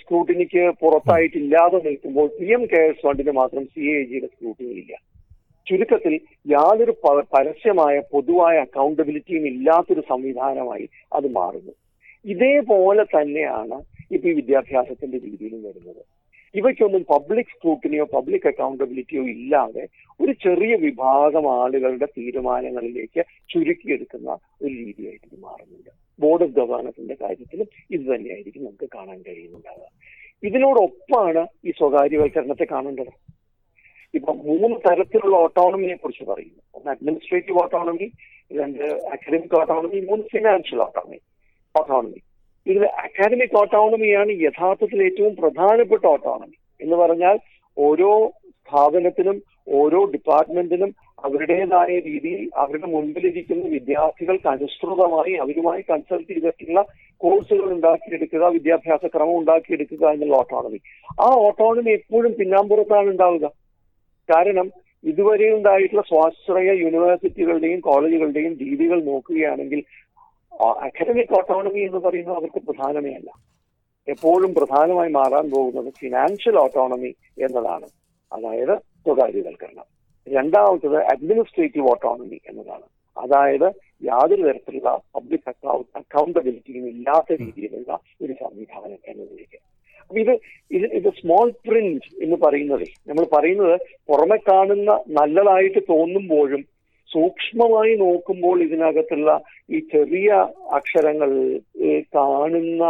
സ്ക്രൂട്ടിനിക്ക് 0.00 0.62
പുറത്തായിട്ടില്ലാതെ 0.80 1.78
നിൽക്കുമ്പോൾ 1.84 2.26
പി 2.38 2.48
എം 2.56 2.64
കെയർസ് 2.72 3.02
ഫണ്ടിന് 3.06 3.30
മാത്രം 3.30 3.64
സി 3.64 3.84
എ 3.94 4.02
ജിയുടെ 4.10 4.26
സ്ക്രൂട്ടിനി 4.26 4.74
ഇല്ല. 4.82 4.92
ചുരുക്കത്തിൽ 5.66 6.14
യാതൊരു 6.50 6.92
പരസ്യമായ 7.34 8.02
പൊതുവായ 8.12 8.56
അക്കൗണ്ടബിലിറ്റിയും 8.58 9.46
ഇല്ലാത്തൊരു 9.46 10.02
സംവിധാനമായി 10.08 10.86
അത് 11.12 11.28
മാറുന്നു. 11.38 11.72
ഇതേപോലെ 12.24 13.04
തന്നെയാണ് 13.16 13.78
ഇപ്പൊ 14.14 14.28
ഈ 14.28 14.32
വിദ്യാഭ്യാസത്തിന്റെ 14.32 15.18
രീതിയിലും 15.24 15.62
വരുന്നത്. 15.62 16.02
ഇവയ്ക്കൊന്നും 16.56 17.04
പബ്ലിക് 17.04 17.46
സ്ക്രൂട്ടിനിയോ 17.46 18.04
പബ്ലിക് 18.04 18.48
അക്കൗണ്ടബിലിറ്റിയോ 18.48 19.22
ഇല്ലാതെ 19.22 19.88
ഒരു 20.20 20.32
ചെറിയ 20.32 20.74
വിഭാഗം 20.76 21.62
ആളുകളുടെ 21.62 22.06
തീരുമാനങ്ങളിലേക്ക് 22.18 23.24
ചുരുക്കിയെടുക്കുന്ന 23.52 24.30
ഒരു 24.62 24.72
രീതിയായിട്ട് 24.74 25.26
ഇത് 25.32 25.40
മാറുന്നുണ്ട്. 25.40 25.90
ബോർഡ് 26.20 26.42
ഓഫ് 26.42 26.52
ഗവേണൻസിന്റെ 26.52 27.16
കാര്യത്തിലും 27.20 27.66
ഇത് 27.90 28.00
തന്നെയായിരിക്കും 28.00 28.64
നമുക്ക് 28.64 28.88
കാണാൻ 28.94 29.22
കഴിയുന്നുണ്ടാവുക. 29.28 29.88
ഇതിനോടൊപ്പമാണ് 30.42 31.46
ഈ 31.64 31.70
സ്വകാര്യവൽക്കരണത്തെ 31.70 32.66
കാണേണ്ടത്. 32.70 33.12
ഇപ്പൊ 34.14 34.32
മൂന്ന് 34.32 34.76
തരത്തിലുള്ള 34.76 35.36
ഓട്ടോണമിയെ 35.36 35.94
കുറിച്ച് 35.94 36.24
പറയുന്നു. 36.24 36.62
ഒന്ന് 36.74 36.90
അഡ്മിനിസ്ട്രേറ്റീവ് 36.90 37.58
ഓട്ടോണമി 37.62 38.10
രണ്ട് 38.52 38.84
അക്കാഡമിക് 38.84 39.56
ഓട്ടോണമി 39.60 40.00
മൂന്ന് 40.00 40.24
ഫിനാൻഷ്യൽ 40.32 40.80
ഓട്ടോണമി 40.82 41.18
ഓട്ടോണമി 41.80 42.20
ഇതിൽ 42.66 42.84
അക്കാദമിക് 43.04 43.56
ഓട്ടോണമിയാണ് 43.60 44.32
യഥാർത്ഥത്തിൽ 44.46 45.00
ഏറ്റവും 45.08 45.34
പ്രധാനപ്പെട്ട 45.40 46.04
ഓട്ടോണമി 46.14 46.56
എന്ന് 46.80 46.96
പറഞ്ഞാൽ 47.02 47.36
ഓരോ 47.76 48.10
സ്ഥാപനത്തിനും 48.68 49.36
ഓരോ 49.80 50.00
ഡിപ്പാർട്ട്മെന്റിനും 50.14 50.90
അവരുടേതായ 51.24 51.92
രീതിയിൽ 52.06 52.40
അവരുടെ 52.62 52.88
മുൻപിലിരിക്കുന്ന 52.94 53.68
വിദ്യാർത്ഥികൾക്ക് 53.74 54.48
അനുസൃതമായി 54.52 55.32
അവരുമായി 55.44 55.82
കൺസൾട്ട് 55.90 56.28
ചെയ്തിട്ടുള്ള 56.30 56.80
കോഴ്സുകൾ 57.20 57.68
ഉണ്ടാക്കിയെടുക്കുക 57.76 58.50
വിദ്യാഭ്യാസ 58.56 59.04
ക്രമം 59.14 59.36
ഉണ്ടാക്കിയെടുക്കുക 59.38 60.04
എന്നുള്ള 60.14 60.36
ഓട്ടോണമി 60.36 60.80
ആ 61.24 61.28
ഓട്ടോണമി 61.46 61.90
എപ്പോഴും 61.90 62.32
പിന്നാമ്പുറത്താണ് 62.40 63.08
ഉണ്ടാവുക. 63.14 63.46
കാരണം 64.28 64.68
ഇതുവരെ 65.04 65.48
ഉണ്ടായിട്ടുള്ള 65.56 66.02
സ്വാശ്രയ 66.10 66.70
യൂണിവേഴ്സിറ്റികളുടെയും 66.82 67.80
കോളേജുകളുടെയും 67.80 68.52
രീതികൾ 68.62 68.98
നോക്കുകയാണെങ്കിൽ 69.04 69.80
അക്കാഡമിക് 70.64 71.36
ഓട്ടോണമി 71.36 71.80
എന്ന് 71.80 71.98
പറയുന്നത് 71.98 72.36
അവർക്ക് 72.36 72.66
പ്രധാനമേ 72.66 73.12
അല്ല 73.12 73.30
എപ്പോഴും 74.08 74.54
പ്രധാനമായി 74.54 75.10
മാറാൻ 75.10 75.50
പോകുന്നത് 75.50 75.92
ഫിനാൻഷ്യൽ 76.00 76.58
ഓട്ടോണമി 76.58 77.14
എന്നതാണ്. 77.44 77.88
അതായത് 78.32 78.78
സ്വകാര്യവൽക്കരണം. 78.78 79.84
രണ്ടാമത്തത് 80.28 80.96
അഡ്മിനിസ്ട്രേറ്റീവ് 80.96 81.90
ഓട്ടോണമി 81.90 82.40
എന്നതാണ്. 82.48 82.82
അതായത് 83.18 83.72
യാതൊരു 84.04 84.42
തരത്തിലുള്ള 84.42 85.00
പബ്ലിക് 85.14 85.68
അക്കൗണ്ടബിലിറ്റിയും 85.96 86.88
ഇല്ലാത്ത 86.88 87.40
രീതിയിലുള്ള 87.40 87.98
ഒരു 88.22 88.32
സംവിധാനം 88.32 88.98
എന്നതിലേക്ക്. 89.08 89.58
അപ്പൊ 90.00 90.18
ഇത് 90.18 90.30
ഇത് 90.70 90.92
ഇത് 90.92 91.08
സ്മോൾ 91.08 91.50
പ്രിന്റ് 91.50 92.24
എന്ന് 92.24 92.36
പറയുന്നത്. 92.36 92.86
നമ്മൾ 93.08 93.26
പറയുന്നത് 93.36 93.80
പുറമെ 94.08 94.36
കാണുന്ന 94.36 95.04
നല്ലതായിട്ട് 95.08 95.78
തോന്നുമ്പോഴും 95.78 96.75
സൂക്ഷ്മമായി 97.10 97.94
നോക്കുമ്പോൾ 97.94 98.56
ഇതിനകത്തുള്ള 98.62 99.30
ഈ 99.70 99.80
ചെറിയ 99.92 100.30
അക്ഷരങ്ങൾ 100.72 101.30
കാണുന്ന 102.14 102.84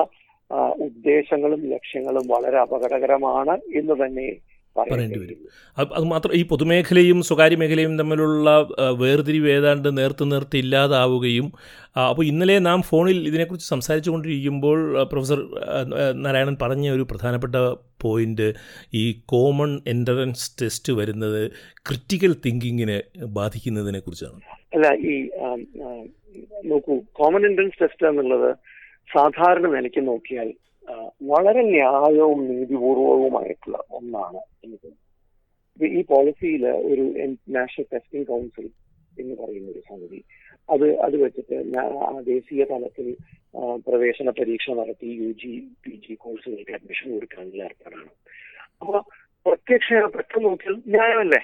ഉദ്ദേശങ്ങളും 0.80 1.62
ലക്ഷ്യങ്ങളും 1.68 2.26
വളരെ 2.28 2.58
അപകടകരമാണ് 2.58 3.56
എന്ന് 3.74 3.94
തന്നെ 3.94 4.28
പറയേണ്ടി 4.78 5.18
വരും. 5.22 5.38
അത് 5.96 6.04
മാത്രം 6.12 6.32
ഈ 6.38 6.42
പൊതുമേഖലയും 6.50 7.18
സ്വകാര്യ 7.28 7.56
മേഖലയും 7.62 7.94
തമ്മിലുള്ള 7.98 8.50
വേർതിരിവ് 9.02 9.48
ഏതാണ്ട് 9.56 9.88
നേർത്ത് 9.98 10.32
നേർത്ത് 10.32 10.56
ഇല്ലാതാവുകയും 10.56 11.48
അപ്പോൾ 12.10 12.24
ഇന്നലെ 12.24 12.56
നാം 12.68 12.82
ഫോണിൽ 12.82 13.18
ഇതിനെക്കുറിച്ച് 13.28 13.68
സംസാരിച്ചു 13.68 14.10
കൊണ്ടിരിക്കുമ്പോൾ 14.10 14.78
പ്രൊഫസർ 15.12 15.40
നാരായണൻ 16.24 16.56
പറഞ്ഞ 16.62 16.90
ഒരു 16.90 17.06
പ്രധാനപ്പെട്ട 17.10 17.56
പോയിന്റ് 18.04 18.48
ഈ 18.94 19.04
കോമൺ 19.26 19.70
എൻട്രൻസ് 19.86 20.50
ടെസ്റ്റ് 20.62 20.92
വരുന്നത് 20.92 21.40
ക്രിറ്റിക്കൽ 21.88 22.34
തിങ്കിങ്ങിനെ 22.46 22.98
ബാധിക്കുന്നതിനെ 23.38 23.98
കുറിച്ചാണ്. 23.98 24.40
അല്ല 24.74 24.86
ഈ 25.10 25.14
നോക്കൂ 26.70 26.94
കോമൺ 27.12 27.44
എൻട്രൻസ് 27.46 27.80
ടെസ്റ്റ് 27.82 28.06
എന്നുള്ളത് 28.06 28.50
സാധാരണ 29.14 29.66
നിലയ്ക്ക് 29.76 30.02
നോക്കിയാൽ 30.08 30.48
വളരെ 31.30 31.62
ന്യായവും 31.74 32.40
നീതിപൂർവകവുമായിട്ടുള്ള 32.48 33.78
ഒന്നാണ് 33.98 34.40
എനിക്ക് 34.64 34.90
ഈ 35.98 36.02
പോളിസിയിൽ 36.10 36.64
ഒരു 36.90 37.04
നാഷണൽ 37.56 37.86
ടെസ്റ്റിംഗ് 37.92 38.28
കൗൺസിൽ 38.32 38.66
എന്ന് 39.20 39.34
പറയുന്ന 39.40 39.68
ഒരു 39.74 39.82
സമിതി 39.88 40.20
അത് 40.68 40.86
അത് 41.06 41.16
വെച്ചിട്ട് 41.22 41.56
ദേശീയ 42.32 42.62
തലത്തിൽ 42.70 43.08
പ്രവേശന 43.86 44.30
പരീക്ഷ 44.38 44.70
നടത്തി 44.78 45.08
യു 45.22 45.28
ജി 45.42 45.52
പി 45.84 45.92
ജി 46.04 46.14
കോഴ്സുകൾക്ക് 46.22 46.74
അഡ്മിഷൻ 46.78 47.06
കൊടുക്കാനുള്ള 47.14 47.62
ഏർപ്പാടാണ്. 47.68 48.10
അപ്പൊ 48.80 48.96
പ്രത്യക്ഷ 49.46 49.88
പെട്ടെന്ന് 50.16 50.48
നോക്കിയാൽ 50.48 50.76
ന്യായമല്ലേ? 50.94 51.40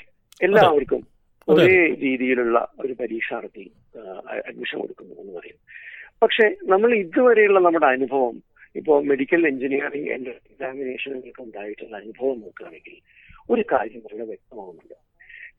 എല്ലാവർക്കും 0.47 1.03
ഒരേ 1.49 1.77
രീതിയിലുള്ള 2.05 2.59
ഒരു 2.83 2.95
പരീക്ഷ 3.01 3.29
നടത്തി 3.37 3.65
അഡ്മിഷൻ 4.49 4.77
കൊടുക്കുന്നു 4.83 5.15
എന്ന് 5.23 5.33
പറയും. 5.39 5.59
പക്ഷെ 6.23 6.45
നമ്മൾ 6.73 6.91
ഇതുവരെയുള്ള 7.05 7.61
നമ്മുടെ 7.67 7.89
അനുഭവം 7.95 8.37
ഇപ്പോൾ 8.75 8.99
മെഡിക്കൽ 9.11 9.43
എഞ്ചിനീയറിംഗ് 9.47 10.11
എന്റെ 10.17 10.31
എക്സാമിനേഷനുകൾക്ക് 10.31 11.43
ഉണ്ടായിട്ടുള്ള 11.47 11.95
അനുഭവം 11.97 12.37
നോക്കുകയാണെങ്കിൽ 12.45 12.97
ഒരു 13.51 13.63
കാര്യം 13.73 14.03
വളരെ 14.05 14.25
വ്യക്തമാകുന്നുണ്ട് 14.31 14.99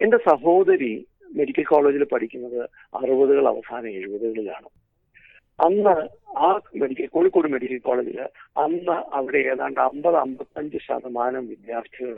എന്റെ 0.04 0.17
സഹോദരി 0.30 0.93
മെഡിക്കൽ 1.39 1.63
കോളേജിൽ 1.63 2.04
പഠിക്കുന്നത് 2.13 2.62
അറുപതുകൾ 2.99 3.45
അവസാന 3.52 3.84
എഴുപതുകളിലാണ്. 3.99 4.69
അന്ന് 5.60 5.93
ആ 6.45 6.47
മെഡിക്കൽ 6.82 7.08
കോഴിക്കോട് 7.15 7.47
മെഡിക്കൽ 7.47 7.80
കോളേജിൽ 7.88 8.19
അന്ന് 8.63 8.97
അവിടെ 9.17 9.39
ഏതാണ്ട് 9.52 9.80
അമ്പത് 9.80 10.17
അമ്പത്തഞ്ച് 10.23 10.80
ശതമാനം 10.88 11.43
വിദ്യാർത്ഥികൾ 11.52 12.15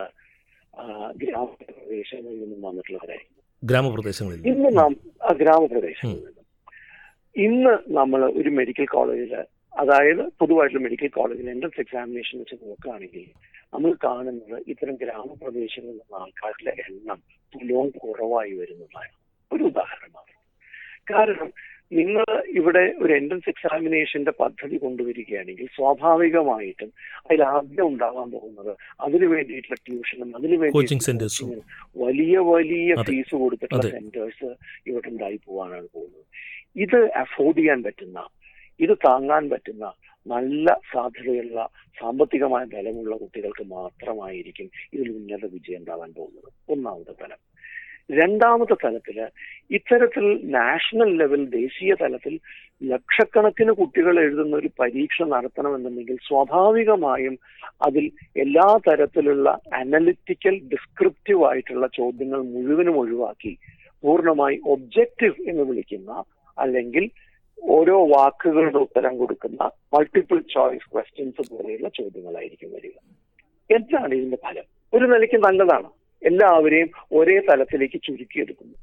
ഗ്രാമപ്രദേശങ്ങളിൽ 1.24 2.40
നിന്നും 2.44 2.62
വന്നിട്ടുള്ളവരായിരുന്നു. 2.68 3.42
ഗ്രാമപ്രദേശങ്ങളിൽ 3.64 4.48
ഇന്ന് 4.54 4.72
നാം 4.80 4.94
ഗ്രാമപ്രദേശങ്ങളിൽ 5.42 6.24
നിന്നും. 6.26 6.46
ഇന്ന് 7.36 7.74
നമ്മൾ 8.00 8.22
ഒരു 8.40 8.50
മെഡിക്കൽ 8.60 8.86
കോളേജിൽ 8.96 9.34
അതായത് 9.82 10.24
പൊതുവായിട്ടുള്ള 10.42 10.84
മെഡിക്കൽ 10.84 11.10
കോളേജിൽ 11.18 11.50
എൻട്രൻസ് 11.50 11.82
എക്സാമിനേഷൻ 11.84 12.36
വെച്ച് 12.42 12.56
നോക്കുകയാണെങ്കിൽ 12.64 13.26
നമ്മൾ 13.74 13.92
കാണുന്നത് 14.04 14.58
ഇത്തരം 14.72 14.96
ഗ്രാമപ്രദേശങ്ങളിൽ 14.96 15.96
നിന്നുള്ള 15.96 16.22
ആൾക്കാരുടെ 16.24 16.74
എണ്ണം 16.84 17.20
തുലവും 17.54 17.90
കുറവായി 18.04 18.54
വരുന്നതാണ്. 18.60 19.14
ഒരു 19.52 19.64
ഉദാഹരണമാണ്. 19.64 20.34
കാരണം 21.12 21.50
നിങ്ങൾ 21.92 22.28
ഇവിടെ 22.60 22.84
ഒരു 23.04 23.12
എൻട്രൻസ് 23.14 23.50
എക്സാമിനേഷന്റെ 23.50 24.32
പദ്ധതി 24.40 24.78
കൊണ്ടുവരികയാണെങ്കിൽ 24.78 25.68
സ്വാഭാവികമായിട്ടും 25.76 26.90
അതിൽ 27.26 27.44
ആദ്യം 27.44 27.86
ഉണ്ടാവാൻ 27.88 28.32
പോകുന്നത് 28.32 28.72
അതിനു 29.06 29.28
വേണ്ടിയിട്ടുള്ള 29.34 29.78
ട്യൂഷനും 29.88 30.32
അതിനു 30.38 30.58
വേണ്ടി. 30.62 30.76
വലിയ 32.06 32.38
വലിയ 32.54 32.96
ഫീസ് 33.10 33.36
കൊടുത്തിട്ടുള്ള 33.44 33.90
സെന്റേഴ്സ് 33.90 34.50
ഇവിടെ 34.88 35.08
ഉണ്ടായി 35.14 35.40
പോവാനാണ് 35.46 35.88
പോകുന്നത്. 35.94 36.26
ഇത് 36.86 37.00
അഫോർഡ് 37.24 37.58
ചെയ്യാൻ 37.58 37.82
പറ്റുന്ന 37.84 38.20
ഇത് 38.80 38.98
താങ്ങാൻ 39.08 39.50
പറ്റുന്ന 39.50 39.86
നല്ല 40.26 40.80
സാധ്യതയുള്ള 40.94 41.70
സാമ്പത്തികമായ 41.98 42.64
ബലമുള്ള 42.66 43.16
കുട്ടികൾക്ക് 43.16 43.64
മാത്രമായിരിക്കും 43.70 44.70
ഇതിൽ 44.94 45.10
ഉന്നത 45.12 45.46
വിജയം 45.46 45.78
ഉണ്ടാവാൻ 45.78 46.14
പോകുന്നത്. 46.14 46.50
ഒന്നാമത്തെ 46.70 47.14
തലം. 47.22 47.42
രണ്ടാമത്തെ 48.12 48.74
തലത്തിൽ 48.86 49.18
ഇത്തരത്തിൽ 49.72 50.26
നാഷണൽ 50.50 51.18
ലെവൽ 51.18 51.46
ദേശീയ 51.50 51.94
തലത്തിൽ 51.94 52.34
ലക്ഷക്കണക്കിന് 52.82 53.72
കുട്ടികൾ 53.72 54.20
എഴുതുന്ന 54.20 54.56
ഒരു 54.56 54.70
പരീക്ഷ 54.80 55.22
നടത്തണമെന്നുണ്ടെങ്കിൽ 55.22 56.18
സ്വാഭാവികമായും 56.28 57.36
അതിൽ 57.86 58.06
എല്ലാ 58.36 58.78
തരത്തിലുള്ള 58.88 59.50
അനലിറ്റിക്കൽ 59.74 60.62
ഡിസ്ക്രിപ്റ്റീവ് 60.74 61.44
ആയിട്ടുള്ള 61.46 61.88
ചോദ്യങ്ങൾ 61.88 62.42
മുഴുവനും 62.46 62.98
ഒഴിവാക്കി 62.98 63.54
പൂർണമായി 64.04 64.58
ഒബ്ജക്റ്റീവ് 64.66 65.50
എന്ന് 65.50 65.64
വിളിക്കുന്ന 65.64 66.12
അല്ലെങ്കിൽ 66.58 67.06
ഓരോ 67.64 68.08
വാക്കുകളുടെ 68.08 68.78
ഉത്തരം 68.78 69.18
കൊടുക്കുന്ന 69.18 69.70
മൾട്ടിപ്പിൾ 69.94 70.40
ചോയ്സ് 70.40 70.94
ക്വസ്റ്റ്യൻസ് 70.94 71.50
പോലെയുള്ള 71.52 71.90
ചോദ്യങ്ങളായിരിക്കും 71.90 72.74
വരിക. 72.74 72.98
എന്താണ് 73.72 74.16
ഇതിന്റെ 74.16 74.38
ഫലം? 74.38 74.64
ഒരു 74.94 75.06
നിലയ്ക്ക് 75.06 75.36
നല്ലതാണ്. 75.36 75.90
എല്ലാവരെയും 76.24 76.90
ഒരേ 77.12 77.40
തലത്തിലേക്ക് 77.40 78.02
ചുരുക്കിയെടുക്കുന്നു. 78.04 78.74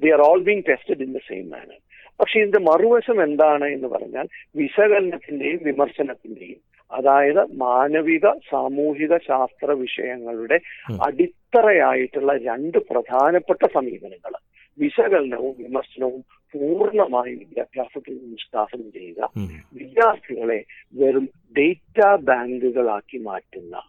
They 0.00 0.10
are 0.10 0.20
all 0.20 0.42
being 0.42 0.62
tested 0.68 1.02
in 1.02 1.12
the 1.12 1.16
same 1.16 1.50
manner 1.50 1.78
പക്ഷെ 2.20 2.40
ഇതിന്റെ 2.40 2.58
മറുവശം 2.58 3.22
എന്താണ് 3.22 3.64
എന്ന് 3.64 3.88
പറഞ്ഞാൽ 3.88 4.28
വിശകലനത്തിന്റെയും 4.56 5.60
വിമർശനത്തിന്റെയും 5.62 6.60
അതായത് 6.92 7.54
മാനവിക 7.54 8.26
സാമൂഹിക 8.50 9.16
ശാസ്ത്ര 9.16 9.70
വിഷയങ്ങളുടെ. 9.72 10.60
അടിത്തറയായിട്ടുള്ള 11.06 12.36
രണ്ട് 12.36 12.78
പ്രധാനപ്പെട്ട 12.78 13.66
സമീപനങ്ങൾ 13.74 14.32
വിശകലനവും 14.78 15.54
വിമർശനവും 15.58 16.24
പൂർണമായി 16.52 17.34
വിദ്യാഭ്യാസത്തിൽ 17.34 18.18
നിഷ്കാസനം 18.22 18.92
ചെയ്യുക. 18.92 19.30
വിദ്യാർത്ഥികളെ 19.74 20.64
വെറും 20.94 21.28
ഡേറ്റ 21.58 22.16
ബാങ്കുകളാക്കി 22.16 23.18
മാറ്റുന്ന 23.18 23.82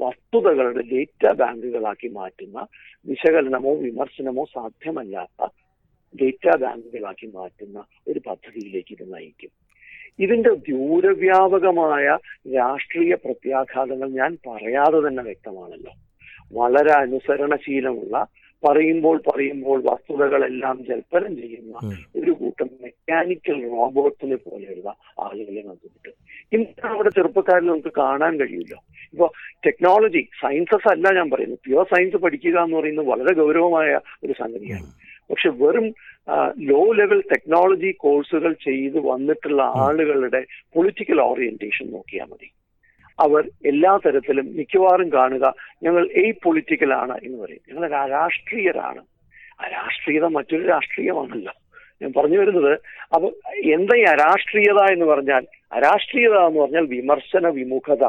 വസ്തുതകളുടെ 0.00 0.82
ഡേറ്റ 0.92 1.32
ബാങ്കുകളാക്കി 1.32 2.08
മാറ്റുന്ന 2.08 2.66
വിശകലനമോ 3.06 3.74
വിമർശനമോ 3.74 4.44
സാധ്യമല്ലാത്ത 4.44 5.48
ഡേറ്റ 6.22 6.56
ബാങ്കുകളാക്കി 6.56 7.26
മാറ്റുന്ന 7.26 7.84
ഒരു 8.08 8.18
പദ്ധതിയിലേക്ക് 8.18 8.92
ഇത് 8.92 9.14
നയിക്കും. 9.14 9.50
ഇതിന്റെ 10.18 10.50
ദൂരവ്യാപകമായ 10.54 12.18
രാഷ്ട്രീയ 12.54 13.14
പ്രത്യാഘാതങ്ങൾ 13.14 14.08
ഞാൻ 14.10 14.38
പറയാതെ 14.46 15.08
തന്നെ 15.08 15.22
വ്യക്തമാണല്ലോ. 15.22 15.92
വളരെ 16.52 16.92
അനുസരണശീലമുള്ള 16.92 18.26
പറയുമ്പോൾ 18.66 19.16
പറയുമ്പോൾ 19.26 19.78
വസ്തുതകളെല്ലാം 19.86 20.84
ജൽപ്പനം 20.88 21.36
ചെയ്യുന്ന. 21.36 21.74
ഒരു 22.16 22.30
കൂട്ടം 22.30 22.68
മെക്കാനിക്കൽ 22.82 23.58
റോബോട്ടിനെ 23.70 24.36
പോലെയുള്ള 24.36 24.88
ആളുകളെ 25.18 25.62
നമുക്ക് 25.62 25.88
കിട്ടും 25.94 26.14
ഇന്ന് 26.52 26.88
അവിടെ 26.88 27.08
ചെറുപ്പക്കാരിൽ 27.08 27.66
നമുക്ക് 27.66 27.92
കാണാൻ 27.96 28.40
കഴിയില്ല 28.40 28.74
ഇപ്പൊ 29.12 29.26
ടെക്നോളജി 29.66 30.22
സയൻസസ് 30.42 30.88
അല്ല 30.90 31.12
ഞാൻ 31.14 31.30
പറയുന്നത്. 31.30 31.58
പ്യുവർ 31.64 31.86
സയൻസ് 31.94 32.16
പഠിക്കുക 32.16 32.58
എന്ന് 32.60 32.76
പറയുന്നത് 32.76 33.06
വളരെ 33.06 33.34
ഗൗരവമായ 33.34 34.00
ഒരു 34.24 34.32
സംഗതിയാണ്. 34.32 34.88
പക്ഷെ 35.30 35.48
വെറും 35.48 35.86
ലോ 36.58 36.92
ലെവൽ 36.92 37.20
ടെക്നോളജി 37.20 37.90
കോഴ്സുകൾ 37.92 38.52
ചെയ്ത് 38.52 38.98
വന്നിട്ടുള്ള 38.98 39.62
ആളുകളുടെ 39.62 40.40
പൊളിറ്റിക്കൽ 40.74 41.20
ഓറിയന്റേഷൻ 41.20 41.90
നോക്കിയാൽ 41.90 42.26
മതി. 42.26 42.48
അവർ 43.18 43.50
എല്ലാ 43.66 43.98
തരത്തിലും 44.06 44.46
മിക്കവാറും 44.56 45.12
കാണുക 45.12 45.54
ഞങ്ങൾ 45.82 46.08
എയ് 46.12 46.32
പൊളിറ്റിക്കലാണ് 46.42 47.18
എന്ന് 47.22 47.38
പറയും. 47.44 47.60
ഞങ്ങൾ 47.68 48.10
രാഷ്ട്രീയരാണ് 48.10 49.02
ആ 49.60 49.68
രാഷ്ട്രീയത 49.68 50.24
മറ്റൊരു 50.24 50.64
രാഷ്ട്രീയമാണല്ലോ. 50.66 51.52
ഞാൻ 52.02 52.12
പറഞ്ഞു 52.16 52.38
വരുന്നത് 52.38 52.72
അപ്പൊ 53.14 53.30
എന്താ 53.54 53.98
ഈ 53.98 54.02
അരാഷ്ട്രീയത 54.02 54.92
എന്ന് 54.92 55.06
പറഞ്ഞാൽ 55.06 55.46
അരാഷ്ട്രീയത 55.72 56.36
എന്ന് 56.46 56.60
പറഞ്ഞാൽ 56.60 56.86
വിമർശന 56.86 57.48
വിമുഖത 57.48 58.04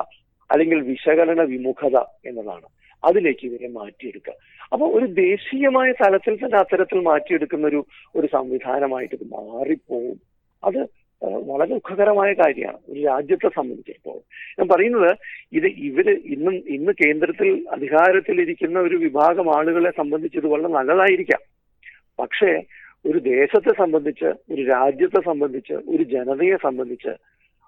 അല്ലെങ്കിൽ 0.52 0.80
വിശകലന 0.82 1.42
വിമുഖത 1.42 1.98
എന്നതാണ്. 2.26 2.68
അതിലേക്ക് 3.04 3.46
ഇവരെ 3.48 3.68
മാറ്റിയെടുക്കുക. 3.68 4.34
അപ്പൊ 4.74 4.88
ഒരു 4.88 5.06
ദേശീയമായ 5.06 5.92
തലത്തിൽ 5.92 6.36
തന്നെ 6.36 6.58
അത്തരത്തിൽ 6.58 7.00
മാറ്റിയെടുക്കുന്ന 7.00 7.68
ഒരു 7.68 7.86
ഒരു 8.16 8.28
സംവിധാനമായിട്ട് 8.34 9.16
ഇത് 9.16 9.28
മാറിപ്പോവും. 9.32 10.18
അത് 10.64 10.97
വളരെ 11.24 11.74
ദുഃഖകരമായ 11.74 12.34
കാര്യമാണ് 12.34 12.78
ഒരു 12.90 13.00
രാജ്യത്തെ 13.00 13.50
സംബന്ധിച്ചിടത്തോളം. 13.56 14.24
ഞാൻ 14.60 14.68
പറയുന്നത് 14.68 15.18
ഇത് 15.54 15.66
ഇവർ 15.66 16.10
ഇന്നും 16.10 16.56
ഇന്ന് 16.56 16.92
കേന്ദ്രത്തിൽ 16.92 17.68
അധികാരത്തിലിരിക്കുന്ന 17.72 18.80
ഒരു 18.80 18.96
വിഭാഗം 18.96 19.58
ആളുകളെ 19.58 19.92
സംബന്ധിച്ച് 19.98 20.38
ഇത് 20.38 20.48
വളരെ 20.48 20.68
നല്ലതായിരിക്കാം. 20.68 21.42
പക്ഷേ 22.20 22.64
ഒരു 23.06 23.18
ദേശത്തെ 23.18 23.74
സംബന്ധിച്ച് 23.78 24.26
ഒരു 24.26 24.62
രാജ്യത്തെ 24.62 25.22
സംബന്ധിച്ച് 25.26 25.74
ഒരു 25.74 26.04
ജനതയെ 26.04 26.56
സംബന്ധിച്ച് 26.64 27.14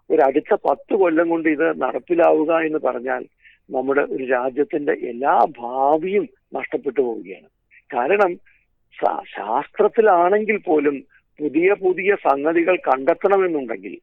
ഒരു 0.10 0.22
അടുത്ത 0.28 0.54
പത്ത് 0.70 0.94
കൊല്ലം 0.94 1.30
കൊണ്ട് 1.30 1.50
ഇത് 1.50 1.82
നടപ്പിലാവുക 1.82 2.52
എന്ന് 2.58 2.80
പറഞ്ഞാൽ 2.80 3.26
നമ്മുടെ 3.72 4.02
ഒരു 4.02 4.24
രാജ്യത്തിന്റെ 4.24 4.92
എല്ലാ 4.92 5.40
ഭാവിയും 5.60 6.30
നഷ്ടപ്പെട്ടു 6.54 7.02
പോവുകയാണ്. 7.02 7.50
കാരണം 7.96 8.32
ശാസ്ത്രത്തിലാണെങ്കിൽ 9.38 10.58
പോലും 10.58 11.04
പുതിയ 11.40 11.74
പുതിയ 11.74 12.16
സംഗതികൾ 12.28 12.76
കണ്ടെത്തണമെന്നുണ്ടെങ്കിൽ 12.76 13.96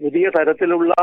പുതിയ 0.00 0.28
തരത്തിലുള്ള 0.28 0.94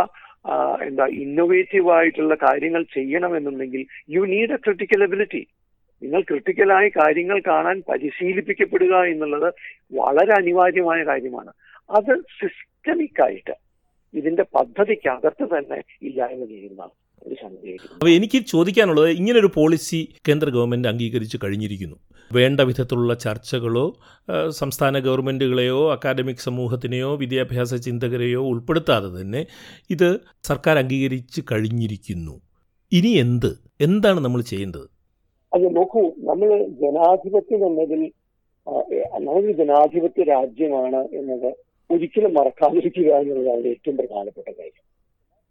എന്താ 0.88 1.06
ഇന്നോവേറ്റീവ് 1.24 1.90
ആയിട്ടുള്ള 1.92 2.36
കാര്യങ്ങൾ 2.44 2.84
ചെയ്യണമെന്നുണ്ടെങ്കിൽ 2.98 3.82
you 4.16 4.22
need 4.34 4.54
a 4.54 4.60
critical 4.66 5.04
ability 5.04 5.42
നിങ്ങൾ 6.02 6.22
ക്രിട്ടിക്കലായി 6.22 6.90
കാര്യങ്ങൾ 6.90 7.38
കാണാൻ 7.48 7.78
പരിശീലിപ്പിക്കപ്പെടുക 7.90 9.02
എന്നുള്ളത് 9.14 9.50
വളരെ 9.94 10.34
അനിവാര്യമായ 10.34 11.00
കാര്യമാണ്. 11.04 11.52
അത് 11.90 12.14
സിസ്റ്റമിക്കായിട്ട് 12.40 13.56
ഇതിന്റെ 14.14 14.46
പദ്ധതിക്കകത്ത് 14.56 15.46
തന്നെ 15.56 15.80
ഇല്ലായ്മ 16.08 16.46
ചെയ്യുന്ന 16.46 16.90
ഒരു 17.26 18.12
എനിക്ക് 18.18 18.40
ചോദിക്കാനുള്ളത് 18.46 19.10
ഇങ്ങനൊരു 19.10 19.50
പോളിസി 19.56 20.00
കേന്ദ്ര 20.28 20.50
ഗവൺമെന്റ് 20.50 20.88
അംഗീകരിച്ച് 20.88 21.38
കഴിഞ്ഞിരിക്കുന്നു. 21.44 21.98
വേണ്ട 22.34 22.62
വിധത്തിലുള്ള 22.62 23.14
ചർച്ചകളോ 23.14 23.86
സംസ്ഥാന 24.50 25.00
ഗവൺമെന്റുകളെയോ 25.00 25.92
അക്കാദമിക് 25.92 26.44
സമൂഹത്തിനെയോ 26.48 27.16
വിദ്യാഭ്യാസ 27.16 27.76
ചിന്തകരെയോ 27.76 28.42
ഉൾപ്പെടുത്താതെ 28.42 29.22
തന്നെ 29.22 29.46
ഇത് 29.90 30.20
സർക്കാർ 30.44 30.78
അംഗീകരിച്ച് 30.78 31.42
കഴിഞ്ഞിരിക്കുന്നു. 31.52 32.42
ഇനി 32.92 33.08
എന്ത്? 33.08 33.52
എന്താണ് 33.82 34.20
നമ്മൾ 34.20 34.42
ചെയ്യേണ്ടത്? 34.42 34.88
അത് 35.54 35.76
നോക്കൂ 35.76 36.02
നമ്മൾ 36.18 36.50
ജനാധിപത്യം 36.84 37.68
എന്നതിൽ 37.68 38.02
നമ്മളൊരു 39.18 39.52
ജനാധിപത്യ 39.52 40.24
രാജ്യമാണ് 40.24 41.02
എന്നത് 41.20 41.50
ഒരിക്കലും 41.92 42.34
മറക്കാതിരിക്കുക 42.34 43.12
എന്നുള്ളതാണ് 43.14 43.68
ഏറ്റവും 43.68 43.98
പ്രധാനപ്പെട്ട 43.98 44.50
കാര്യം. 44.50 44.86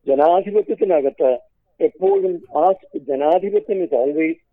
ജനാധിപത്യത്തിനകത്ത് 0.07 1.39
എപ്പോഴും 1.81 2.35
ആ 2.57 2.73
ജനാധിപത്യം 2.97 3.83
is 3.83 3.95
always 3.95 4.48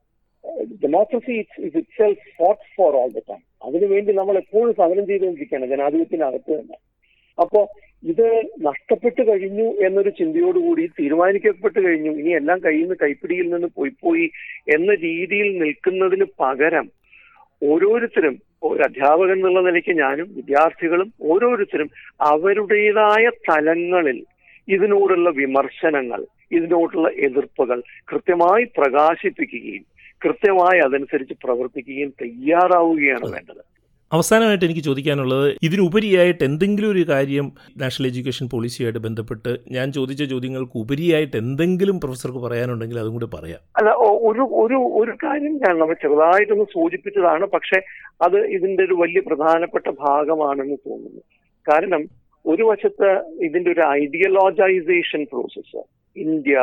democracy 0.82 1.36
is 1.42 1.66
itself 1.98 2.28
fought 2.38 2.66
for 2.76 2.94
all 2.96 3.10
the 3.10 3.22
time 3.30 3.42
അതിനുവേണ്ടി 3.68 4.14
നമ്മൾ 4.14 4.36
എപ്പോഴും 4.38 4.74
സമരം 4.80 5.06
ചെയ്തുകൊണ്ടിരിക്കുകയാണ് 5.10 5.68
ജനാധിപത്യത്തിനകത്ത് 5.68 6.52
തന്നെ. 6.52 6.78
അപ്പോ 7.38 7.62
ഇത് 8.04 8.26
നഷ്ടപ്പെട്ടു 8.62 9.22
കഴിഞ്ഞു 9.30 9.68
എന്നൊരു 9.86 10.12
ചിന്തയോടുകൂടി 10.20 10.84
തീരുമാനിക്കപ്പെട്ടു 11.00 11.80
കഴിഞ്ഞു 11.86 12.12
ഇനി 12.20 12.32
എല്ലാം 12.40 12.60
കയ്യിൽ 12.66 12.84
നിന്ന് 12.84 12.98
കൈപ്പിടിയിൽ 13.02 13.48
നിന്ന് 13.54 13.70
പോയി 13.78 13.92
പോയി 14.04 14.26
എന്ന 14.76 14.92
രീതിയിൽ 15.06 15.50
നിൽക്കുന്നതിന് 15.64 16.28
പകരം 16.42 16.88
ഓരോരുത്തരും 17.62 18.36
ഒരു 18.68 18.82
അധ്യാപകൻ 18.84 19.36
എന്നുള്ള 19.36 19.60
നിലയ്ക്ക് 19.68 19.94
ഞാനും 20.00 20.28
വിദ്യാർത്ഥികളും 20.38 21.10
ഓരോരുത്തരും 21.30 21.90
അവരുടേതായ 22.32 23.26
തലങ്ങളിൽ 23.50 24.20
ഇതിനോടുള്ള 24.68 25.30
വിമർശനങ്ങൾ 25.40 26.22
ഇതിനോടുള്ള 26.52 27.08
എതിർപ്പുകൾ 27.28 27.80
കൃത്യമായി 28.10 28.66
പ്രകാശിപ്പിക്കുകയും 28.78 29.84
കൃത്യമായി 30.22 30.80
അതനുസരിച്ച് 30.80 31.36
പ്രവർത്തിക്കുകയും 31.44 32.12
തയ്യാറാവുകയാണ് 32.22 33.28
വേണ്ടത്. 33.36 33.64
അവസാനമായിട്ട് 34.12 34.66
എനിക്ക് 34.66 34.84
ചോദിക്കാനുള്ളത് 34.88 35.48
ഇതിനുപരിയായിട്ട് 35.68 36.44
എന്തെങ്കിലും 36.44 36.90
ഒരു 36.92 37.04
കാര്യം 37.12 37.46
നാഷണൽ 37.82 38.08
എഡ്യൂക്കേഷൻ 38.10 38.46
പോളിസിയായിട്ട് 38.54 39.00
ബന്ധപ്പെട്ട് 39.06 39.52
ഞാൻ 39.76 39.88
ചോദിച്ച 39.92 40.24
ചോദ്യങ്ങൾക്ക് 40.34 40.78
ഉപരിയായിട്ട് 40.84 41.36
എന്തെങ്കിലും 41.38 41.98
പ്രൊഫസർക്ക് 42.04 42.42
പറയാനുണ്ടെങ്കിൽ 42.46 43.00
അതും 43.00 43.14
കൂടി 43.14 43.30
പറയാം. 43.38 43.62
അല്ല 43.80 43.92
ഒരു 44.30 44.46
ഒരു 44.64 44.78
ഒരു 45.00 45.14
കാര്യം 45.24 45.54
ഞാൻ 45.64 45.74
നമ്മൾ 45.80 45.98
ചെറുതായിട്ടൊന്ന് 46.04 46.68
സൂചിപ്പിച്ചതാണ് 46.76 47.48
പക്ഷെ 47.56 47.80
അത് 48.28 48.38
ഇതിന്റെ 48.58 48.84
ഒരു 48.84 48.98
വലിയ 49.02 49.22
പ്രധാനപ്പെട്ട 49.30 49.88
ഭാഗമാണെന്ന് 50.06 50.78
തോന്നുന്നു. 50.88 51.24
കാരണം 51.66 52.04
ഒരു 52.46 52.64
വശത്ത് 52.64 53.12
ഇതിന്റെ 53.48 53.70
ഒരു 53.72 53.84
ideologisation 54.02 55.24
process 55.32 55.82
India 56.16 56.58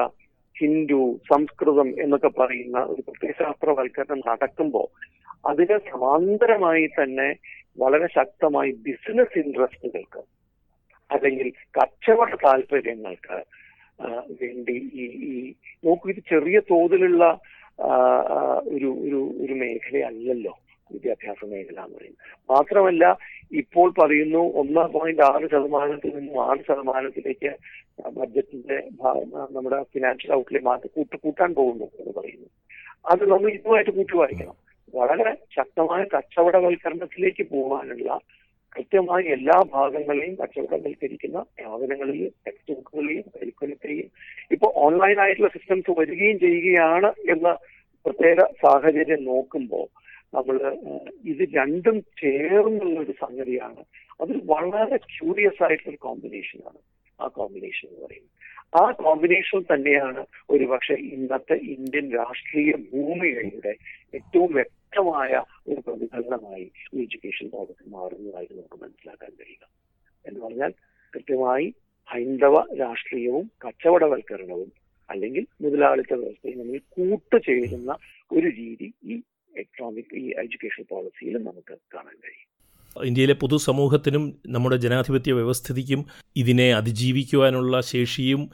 Hindu 0.57 1.01
Sanskrit 1.33 1.89
എന്നൊക്കെ 2.03 2.31
പറയുന്ന 2.39 2.79
ഒരു 2.85 3.03
പ്രത്യയശാസ്ത്രവൽക്കരണം 3.03 4.21
നടക്കുമ്പോൾ 4.27 4.89
അതിന് 5.45 5.77
സമാന്തരമായി 5.93 6.87
തന്നെ 6.87 7.29
വളരെ 7.79 8.09
ശക്തമായി 8.19 8.71
ബിസിനസ് 8.87 9.39
ഇൻട്രസ്റ്റുകൾക്ക് 9.39 10.23
അല്ലെങ്കിൽ 11.11 11.49
കച്ചവട 11.79 12.33
താല്പര്യങ്ങൾക്ക് 12.45 13.39
വേണ്ടി 14.41 14.77
ഈ 14.93 15.07
ഈ 15.31 15.33
നോക്കൂ 15.85 16.07
ഇത് 16.11 16.21
ചെറിയ 16.29 16.59
തോതിലുള്ള 16.71 17.25
ഒരു 18.75 18.89
ഒരു 19.05 19.21
ഒരു 19.45 19.55
മേഖലയല്ലല്ലോ. 19.55 20.55
വിദ്യാഭ്യാസ 20.95 21.41
മേഖല 21.53 21.79
എന്ന് 21.85 21.97
പറയുന്നത്. 21.99 22.21
മാത്രമല്ല 22.49 23.05
ഇപ്പോൾ 23.61 23.89
പറയുന്നു 24.01 24.43
ഒന്ന് 24.61 24.85
പോയിന്റ് 24.97 25.25
ആറ് 25.31 25.47
ശതമാനത്തിൽ 25.55 26.13
നിന്നും 26.19 26.37
ആറ് 26.49 26.63
ശതമാനത്തിലേക്ക് 26.69 27.53
ബഡ്ജറ്റിന്റെ 28.19 28.79
നമ്മുടെ 29.57 29.81
ഫിനാൻഷ്യൽ 29.95 30.33
ഔട്ട്ലേ 30.39 30.63
മാറ്റി 30.69 30.89
കൂട്ട് 30.97 31.17
കൂട്ടാൻ 31.25 31.51
പോകുന്നു 31.59 31.89
എന്ന് 32.01 32.13
പറയുന്നു. 32.19 32.49
അത് 33.13 33.23
നമ്മൾ 33.33 33.49
ഇതുമായിട്ട് 33.59 33.93
കൂട്ടി 33.99 34.15
വായിക്കണം 34.21 34.57
വളരെ 34.95 35.33
ശക്തമായ 35.57 36.03
കച്ചവടവൽക്കരണത്തിലേക്ക് 36.15 37.45
പോകാനുള്ള 37.53 38.09
കൃത്യമായി 38.77 39.25
എല്ലാ 39.37 39.57
ഭാഗങ്ങളെയും 39.73 40.35
കച്ചവടവൽക്കരിക്കുന്ന 40.41 41.39
സ്ഥാപനങ്ങളെയും 41.51 42.31
ടെക്സ്റ്റ് 42.47 42.75
ബുക്കുകളെയും 42.77 43.25
കരിക്കുലത്തെയും 43.35 44.07
ഇപ്പൊ 44.55 44.69
ഓൺലൈൻ 44.85 45.19
ആയിട്ടുള്ള 45.25 45.51
സിസ്റ്റംസ് 45.57 45.97
വരികയും 45.99 46.39
ചെയ്യുകയാണ് 46.45 47.11
എന്ന 47.35 47.51
പ്രത്യേക 48.07 48.41
സാഹചര്യം 48.63 49.21
നോക്കുമ്പോൾ 49.31 49.85
നമ്മൾ 50.35 50.57
ഇത് 51.25 51.43
രണ്ടും 51.55 52.01
ചേർന്നുള്ള 52.01 53.01
ഒരു 53.01 53.13
സംഗതിയാണ്. 53.13 53.83
അത് 54.21 54.33
വളരെ 54.45 54.97
ക്യൂരിയസ് 54.97 55.63
ആയിട്ടുള്ള 55.63 55.97
കോമ്പിനേഷനാണ് 55.97 56.81
ആ 57.21 57.27
കോമ്പിനേഷൻ 57.27 57.89
എന്ന് 57.89 58.07
പറയുന്നത്. 58.07 58.31
ആ 58.81 58.91
കോമ്പിനേഷൻ 58.91 59.61
തന്നെയാണ് 59.63 60.27
ഒരുപക്ഷെ 60.51 60.95
ഇന്നത്തെ 60.95 61.57
ഇന്ത്യൻ 61.75 62.07
രാഷ്ട്രീയ 62.13 62.73
ഭൂമികയുടെ 62.93 63.75
ഏറ്റവും 64.15 64.53
വ്യക്തമായ 64.53 65.43
ഒരു 65.69 65.81
പ്രതിഫലനമായി 65.87 66.73
എഡ്യൂക്കേഷൻ 66.95 67.47
ലോകത്ത് 67.47 67.85
മാറുന്നതായിട്ട് 67.89 68.55
നമുക്ക് 68.55 68.79
മനസ്സിലാക്കാൻ 68.85 69.31
കഴിയുക. 69.41 69.65
എന്ന് 70.25 70.41
പറഞ്ഞാൽ 70.41 70.73
കൃത്യമായി 71.13 71.75
ഹൈന്ദവ 72.09 72.57
രാഷ്ട്രീയവും 72.79 73.51
കച്ചവടവൽക്കരണവും 73.65 74.71
അല്ലെങ്കിൽ 75.11 75.45
മുതലാളിത്ത 75.61 76.15
വ്യവസ്ഥയും 76.15 76.59
തമ്മിൽ 76.59 76.83
കൂട്ടുചേരുന്ന 76.89 77.93
ഒരു 78.33 78.47
രീതി 78.47 78.93
ഈ 79.05 79.15
എക്കണോമിക് 79.59 80.17
ഈ 80.17 80.27
എഡ്യൂക്കേഷൻ 80.27 80.85
പോളിസിയിലും 80.91 81.45
നമുക്ക് 81.45 81.75
കാണാൻ 81.95 82.17
കഴിയും. 82.17 82.53
ഇന്ത്യയിലെ 83.05 83.35
പൊതുസമൂഹത്തിനും 83.35 84.39
നമ്മുടെ 84.47 84.77
ജനാധിപത്യ 84.77 85.33
വ്യവസ്ഥിതിക്കും 85.33 86.07
ഇതിനെ 86.37 86.75
അതിജീവിക്കുവാനുള്ള 86.75 87.81
ശേഷിയും 87.81 88.51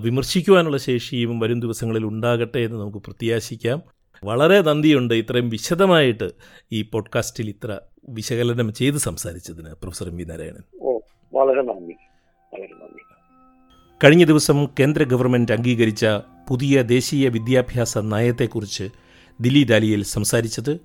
വിമർശിക്കുവാനുള്ള 0.00 0.76
ശേഷിയും 0.76 1.40
വരും 1.40 1.60
ദിവസങ്ങളിൽ 1.60 2.04
ഉണ്ടാകട്ടെ 2.04 2.58
എന്ന് 2.58 2.78
നമുക്ക് 2.78 2.98
പ്രത്യാശിക്കാം. 2.98 3.82
വളരെ 4.24 4.60
നന്ദിയുണ്ട് 4.60 5.14
ഇത്രയും 5.14 5.48
വിശദമായിട്ട് 5.48 6.30
ഈ 6.72 6.82
പോഡ്കാസ്റ്റിൽ 6.82 7.48
ഇത്ര 7.48 7.78
വിശകലനം 8.08 8.72
ചെയ്ത് 8.72 8.96
സംസാരിച്ചതിന് 8.96 9.70
പ്രൊഫസർ 9.70 10.08
എം 10.08 10.16
വി 10.16 10.24
നാരായണൻ. 10.24 10.62
ഓ 10.80 10.98
വളരെ 11.32 11.62
നന്ദി. 11.62 11.92
വളരെ 12.54 12.74
നന്ദി. 12.74 13.02
കഴിഞ്ഞ 14.04 14.24
ദിവസം 14.24 14.66
കേന്ദ്ര 14.80 15.02
ഗവൺമെന്റ് 15.02 15.52
അംഗീകരിച്ച 15.52 16.06
പുതിയ 16.48 16.82
ദേശീയ 16.82 17.28
വിദ്യാഭ്യാസ 17.28 17.98
നയത്തെക്കുറിച്ച് 17.98 18.90
ദില്ലി 19.40 19.64
ദാലിയിൽ 19.64 20.04
സംസാരിച്ചത് 20.04 20.76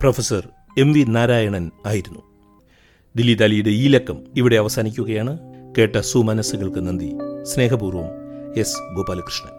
പ്രൊഫസർ 0.00 0.48
എം 0.78 0.92
വി 0.92 1.02
നാരായണൻ 1.02 1.70
ആയിരുന്നു. 1.86 2.20
ദില്ലി 3.16 3.34
ദാലിയുടെ 3.34 3.70
ഈ 3.70 3.88
ലക്കം 3.88 4.24
ഇവിടെ 4.36 4.56
അവസാനിക്കുകയാണ്. 4.56 5.38
കേട്ട 5.78 5.96
സുമനസ്സുകൾക്ക് 5.96 6.88
നന്ദി. 6.88 7.12
സ്നേഹപൂർവം 7.42 8.06
എസ് 8.56 8.94
ഗോപാലകൃഷ്ണൻ. 8.94 9.57